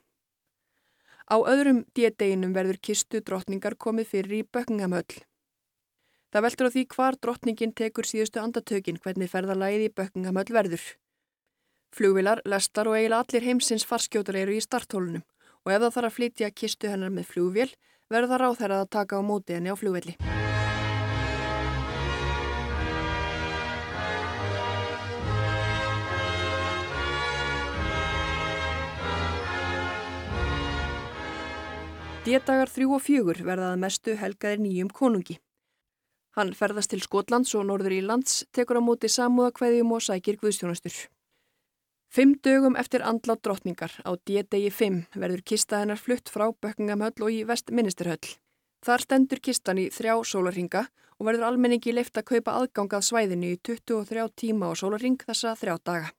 Á 1.28 1.36
öðrum 1.44 1.82
díedeginum 1.92 2.54
verður 2.56 2.80
kistu 2.80 3.20
drottningar 3.20 3.76
komið 3.76 4.14
fyrir 4.14 4.38
í 4.38 4.46
Bökkingamöll. 4.48 5.18
Það 6.32 6.46
veldur 6.46 6.70
á 6.72 6.74
því 6.76 6.84
hvar 6.94 7.18
drottningin 7.20 7.76
tekur 7.76 8.08
síðustu 8.08 8.40
andatökin 8.40 9.00
hvernig 9.04 9.32
ferðalæði 9.32 9.90
í 9.90 9.94
Bökkingamöll 10.00 10.54
verður. 10.56 10.86
Flugvilar, 11.96 12.42
lestar 12.46 12.88
og 12.88 12.96
eiginlega 12.96 13.24
allir 13.26 13.48
heimsins 13.48 13.88
farskjótar 13.88 14.40
eru 14.40 14.56
í 14.56 14.64
starthólunum 14.64 15.24
og 15.68 15.74
ef 15.74 15.82
það 15.84 15.94
þarf 15.98 16.12
að 16.12 16.18
flytja 16.20 16.52
kistu 16.52 16.92
hennar 16.92 17.12
með 17.12 17.32
flugvél 17.34 17.72
verður 18.12 18.32
það 18.34 18.44
ráþærað 18.44 18.86
að 18.86 18.94
taka 18.96 19.20
á 19.20 19.22
móti 19.24 19.58
henni 19.58 19.72
á 19.72 20.57
flugvelli. 32.28 32.44
D-dagar 32.44 32.68
þrjú 32.68 32.96
og 32.96 33.04
fjögur 33.04 33.40
verðað 33.46 33.78
mestu 33.80 34.16
helgaðir 34.16 34.60
nýjum 34.60 34.90
konungi. 34.92 35.38
Hann 36.36 36.54
ferðast 36.54 36.92
til 36.92 37.02
Skotlands 37.02 37.56
og 37.56 37.66
Norður 37.66 37.96
Ílands, 37.96 38.46
tekur 38.52 38.78
á 38.78 38.82
móti 38.84 39.08
samúðakveðjum 39.08 39.92
og 39.92 40.04
sækir 40.04 40.38
guðstjónastur. 40.38 41.08
Fimm 42.12 42.36
dögum 42.44 42.76
eftir 42.76 43.02
andlátt 43.02 43.44
drottningar 43.44 43.92
á 44.04 44.12
D-degi 44.16 44.70
5 44.72 45.08
verður 45.16 45.42
kista 45.44 45.80
hennar 45.80 45.98
flutt 46.00 46.30
frá 46.30 46.52
Bökkingamhöll 46.52 47.24
og 47.24 47.32
í 47.32 47.44
Vestministerhöll. 47.48 48.38
Þar 48.86 49.02
stendur 49.02 49.40
kistan 49.40 49.80
í 49.80 49.90
þrjá 49.90 50.20
sólarhinga 50.24 50.88
og 51.18 51.26
verður 51.28 51.48
almenningi 51.50 51.92
leift 51.92 52.18
að 52.18 52.30
kaupa 52.36 52.60
aðgangað 52.62 53.08
svæðinu 53.10 53.56
í 53.56 53.60
23 53.60 54.30
tíma 54.36 54.72
á 54.72 54.74
sólarhing 54.78 55.20
þessa 55.24 55.56
þrjá 55.58 55.76
daga. 55.84 56.17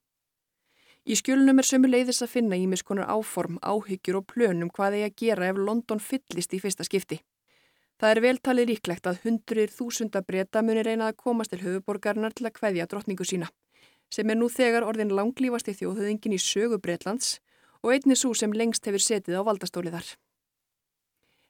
Í 1.07 1.15
skjölunum 1.15 1.61
er 1.61 1.67
sömu 1.67 1.89
leiðis 1.89 2.21
að 2.25 2.33
finna 2.33 2.57
ímiskonar 2.59 3.07
áform, 3.09 3.57
áhyggjur 3.63 4.19
og 4.19 4.27
plönum 4.29 4.69
hvað 4.73 4.99
eigi 4.99 5.07
að 5.07 5.17
gera 5.21 5.49
ef 5.49 5.59
London 5.59 6.01
fyllist 6.03 6.53
í 6.53 6.59
fyrsta 6.59 6.85
skipti. 6.87 7.21
Það 7.99 8.11
er 8.13 8.23
veltalið 8.23 8.69
líklegt 8.69 9.07
að 9.09 9.19
hundruðir 9.25 9.73
þúsunda 9.75 10.21
breyta 10.23 10.61
munir 10.63 10.87
reyna 10.87 11.09
að 11.09 11.17
komast 11.23 11.51
til 11.51 11.63
höfuborgarnar 11.63 12.35
til 12.35 12.47
að 12.47 12.59
hveðja 12.59 12.87
drottningu 12.87 13.27
sína, 13.27 13.49
sem 14.07 14.29
er 14.29 14.39
nú 14.39 14.47
þegar 14.51 14.87
orðin 14.87 15.11
langlýfasti 15.15 15.75
þjóðhauðingin 15.81 16.37
í 16.37 16.39
sögu 16.39 16.79
Breitlands 16.79 17.39
og 17.83 17.93
einni 17.95 18.15
svo 18.15 18.31
sem 18.35 18.55
lengst 18.55 18.87
hefur 18.87 19.03
setið 19.03 19.39
á 19.39 19.43
valdastóliðar. 19.47 20.07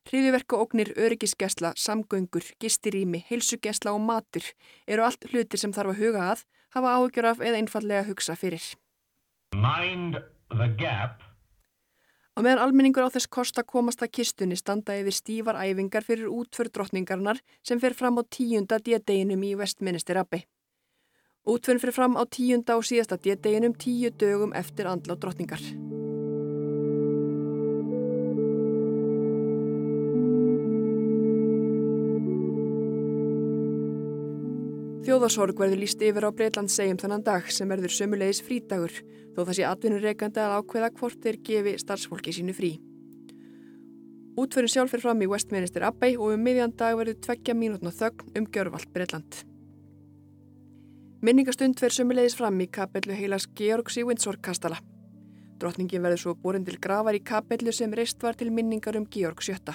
Hriðiverku 0.10 0.58
ógnir, 0.58 0.90
öryggisgesla, 0.98 1.76
samgöngur, 1.78 2.46
gistirými, 2.62 3.26
heilsugesla 3.30 3.94
og 3.94 4.02
matur 4.02 4.46
eru 4.88 5.06
allt 5.06 5.28
hlutir 5.30 5.62
sem 5.62 5.74
þarf 5.76 5.94
að 5.94 6.02
huga 6.02 6.28
að, 6.34 6.46
hafa 6.74 6.94
áhugjur 6.98 7.28
af 7.30 7.44
eða 7.46 7.60
einfallega 7.62 8.08
hugsa 8.08 8.34
fyrir. 8.40 8.64
Mind 9.56 10.16
the 10.50 10.68
gap. 10.78 11.24
Á 12.38 12.40
meðan 12.46 12.62
almenningur 12.62 13.04
á 13.04 13.10
þess 13.10 13.28
kosta 13.28 13.64
komast 13.66 14.04
að 14.06 14.14
kistunni 14.20 14.56
standa 14.56 14.94
yfir 15.02 15.16
stífar 15.18 15.58
æfingar 15.58 16.06
fyrir 16.06 16.30
útför 16.30 16.70
drottningarnar 16.70 17.42
sem 17.66 17.82
fer 17.82 17.98
fram 17.98 18.22
á 18.22 18.24
tíunda 18.24 18.78
djedeginum 18.78 19.44
í 19.44 19.56
Westminster 19.58 20.22
Abbey. 20.22 20.46
Útförn 21.50 21.82
fyrir 21.82 21.98
fram 21.98 22.16
á 22.16 22.24
tíunda 22.30 22.78
og 22.78 22.86
síðasta 22.86 23.18
djedeginum 23.18 23.74
tíu 23.74 24.14
dögum 24.14 24.54
eftir 24.54 24.88
andla 24.88 25.18
drottningar. 25.18 25.60
Þjóðarsorg 35.10 35.58
verður 35.58 35.80
líst 35.82 36.04
yfir 36.06 36.22
á 36.22 36.30
Breitlands 36.30 36.76
segjum 36.78 36.98
þannan 37.02 37.24
dag 37.26 37.48
sem 37.50 37.72
verður 37.72 37.90
sömulegis 37.96 38.44
frítagur 38.46 38.92
þó 39.34 39.40
það 39.40 39.56
sé 39.58 39.64
atvinnureikandi 39.66 40.44
að 40.44 40.52
ákveða 40.60 40.90
hvort 41.00 41.24
þeir 41.24 41.40
gefi 41.48 41.74
starfsfólki 41.82 42.34
sínu 42.38 42.54
frí. 42.54 42.70
Útförin 44.38 44.70
sjálf 44.70 44.94
fyrir 44.94 45.08
fram 45.08 45.26
í 45.26 45.30
Westminster 45.32 45.88
Abbey 45.88 46.14
og 46.14 46.36
um 46.36 46.46
miðjan 46.46 46.76
dag 46.78 46.94
verður 47.00 47.18
tveggja 47.26 47.58
mínútna 47.58 47.90
þögn 47.90 48.38
um 48.38 48.48
gjörvalt 48.54 48.94
Breitland. 48.94 49.42
Minningastund 51.26 51.82
verður 51.82 52.04
sömulegis 52.04 52.38
fram 52.38 52.62
í 52.62 52.70
kapellu 52.70 53.18
heilas 53.18 53.50
Georgs 53.58 53.98
í 53.98 54.06
Windsor 54.06 54.38
kastala. 54.46 54.78
Drottningin 55.58 56.06
verður 56.06 56.28
svo 56.28 56.38
borin 56.38 56.70
til 56.70 56.78
gravar 56.78 57.18
í 57.18 57.26
kapellu 57.26 57.74
sem 57.74 57.98
reist 57.98 58.22
var 58.22 58.38
til 58.38 58.54
minningar 58.54 59.02
um 59.02 59.10
Georg 59.10 59.42
sjötta. 59.42 59.74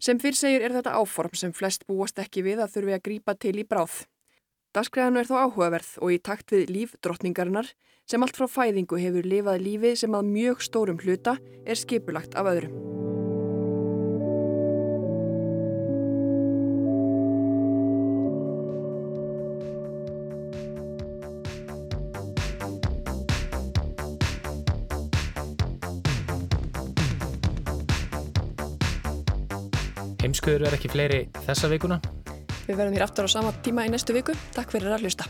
Sem 0.00 0.16
fyrr 0.16 0.36
segir 0.38 0.62
er 0.64 0.72
þetta 0.72 0.94
áform 0.96 1.34
sem 1.36 1.52
flest 1.52 1.84
búast 1.84 2.18
ekki 2.22 2.40
við 2.46 2.62
að 2.64 2.72
þurfi 2.76 2.94
að 2.96 3.02
grípa 3.04 3.34
til 3.36 3.58
í 3.60 3.66
bráð. 3.68 4.06
Dagskræðan 4.72 5.20
er 5.20 5.28
þó 5.28 5.34
áhugaverð 5.44 5.90
og 6.00 6.14
í 6.14 6.18
takt 6.24 6.54
við 6.54 6.70
líf 6.72 6.94
drottningarinnar 7.04 7.68
sem 8.08 8.24
allt 8.24 8.38
frá 8.38 8.48
fæðingu 8.48 8.96
hefur 9.02 9.28
lifað 9.28 9.66
lífi 9.66 9.92
sem 10.00 10.16
að 10.16 10.32
mjög 10.32 10.64
stórum 10.64 11.02
hluta 11.04 11.36
er 11.66 11.76
skipulagt 11.76 12.38
af 12.38 12.48
öðrum. 12.48 13.09
Heimskuður 30.40 30.70
er 30.70 30.74
ekki 30.78 30.88
fleiri 30.88 31.18
þessa 31.44 31.68
vikuna. 31.68 31.98
Við 32.64 32.78
verðum 32.78 32.96
hér 32.96 33.04
aftur 33.04 33.28
á 33.28 33.30
sama 33.36 33.52
tíma 33.60 33.84
í 33.84 33.92
næstu 33.92 34.16
viku. 34.16 34.32
Takk 34.56 34.72
fyrir 34.72 34.96
að 34.96 35.04
hlusta. 35.04 35.28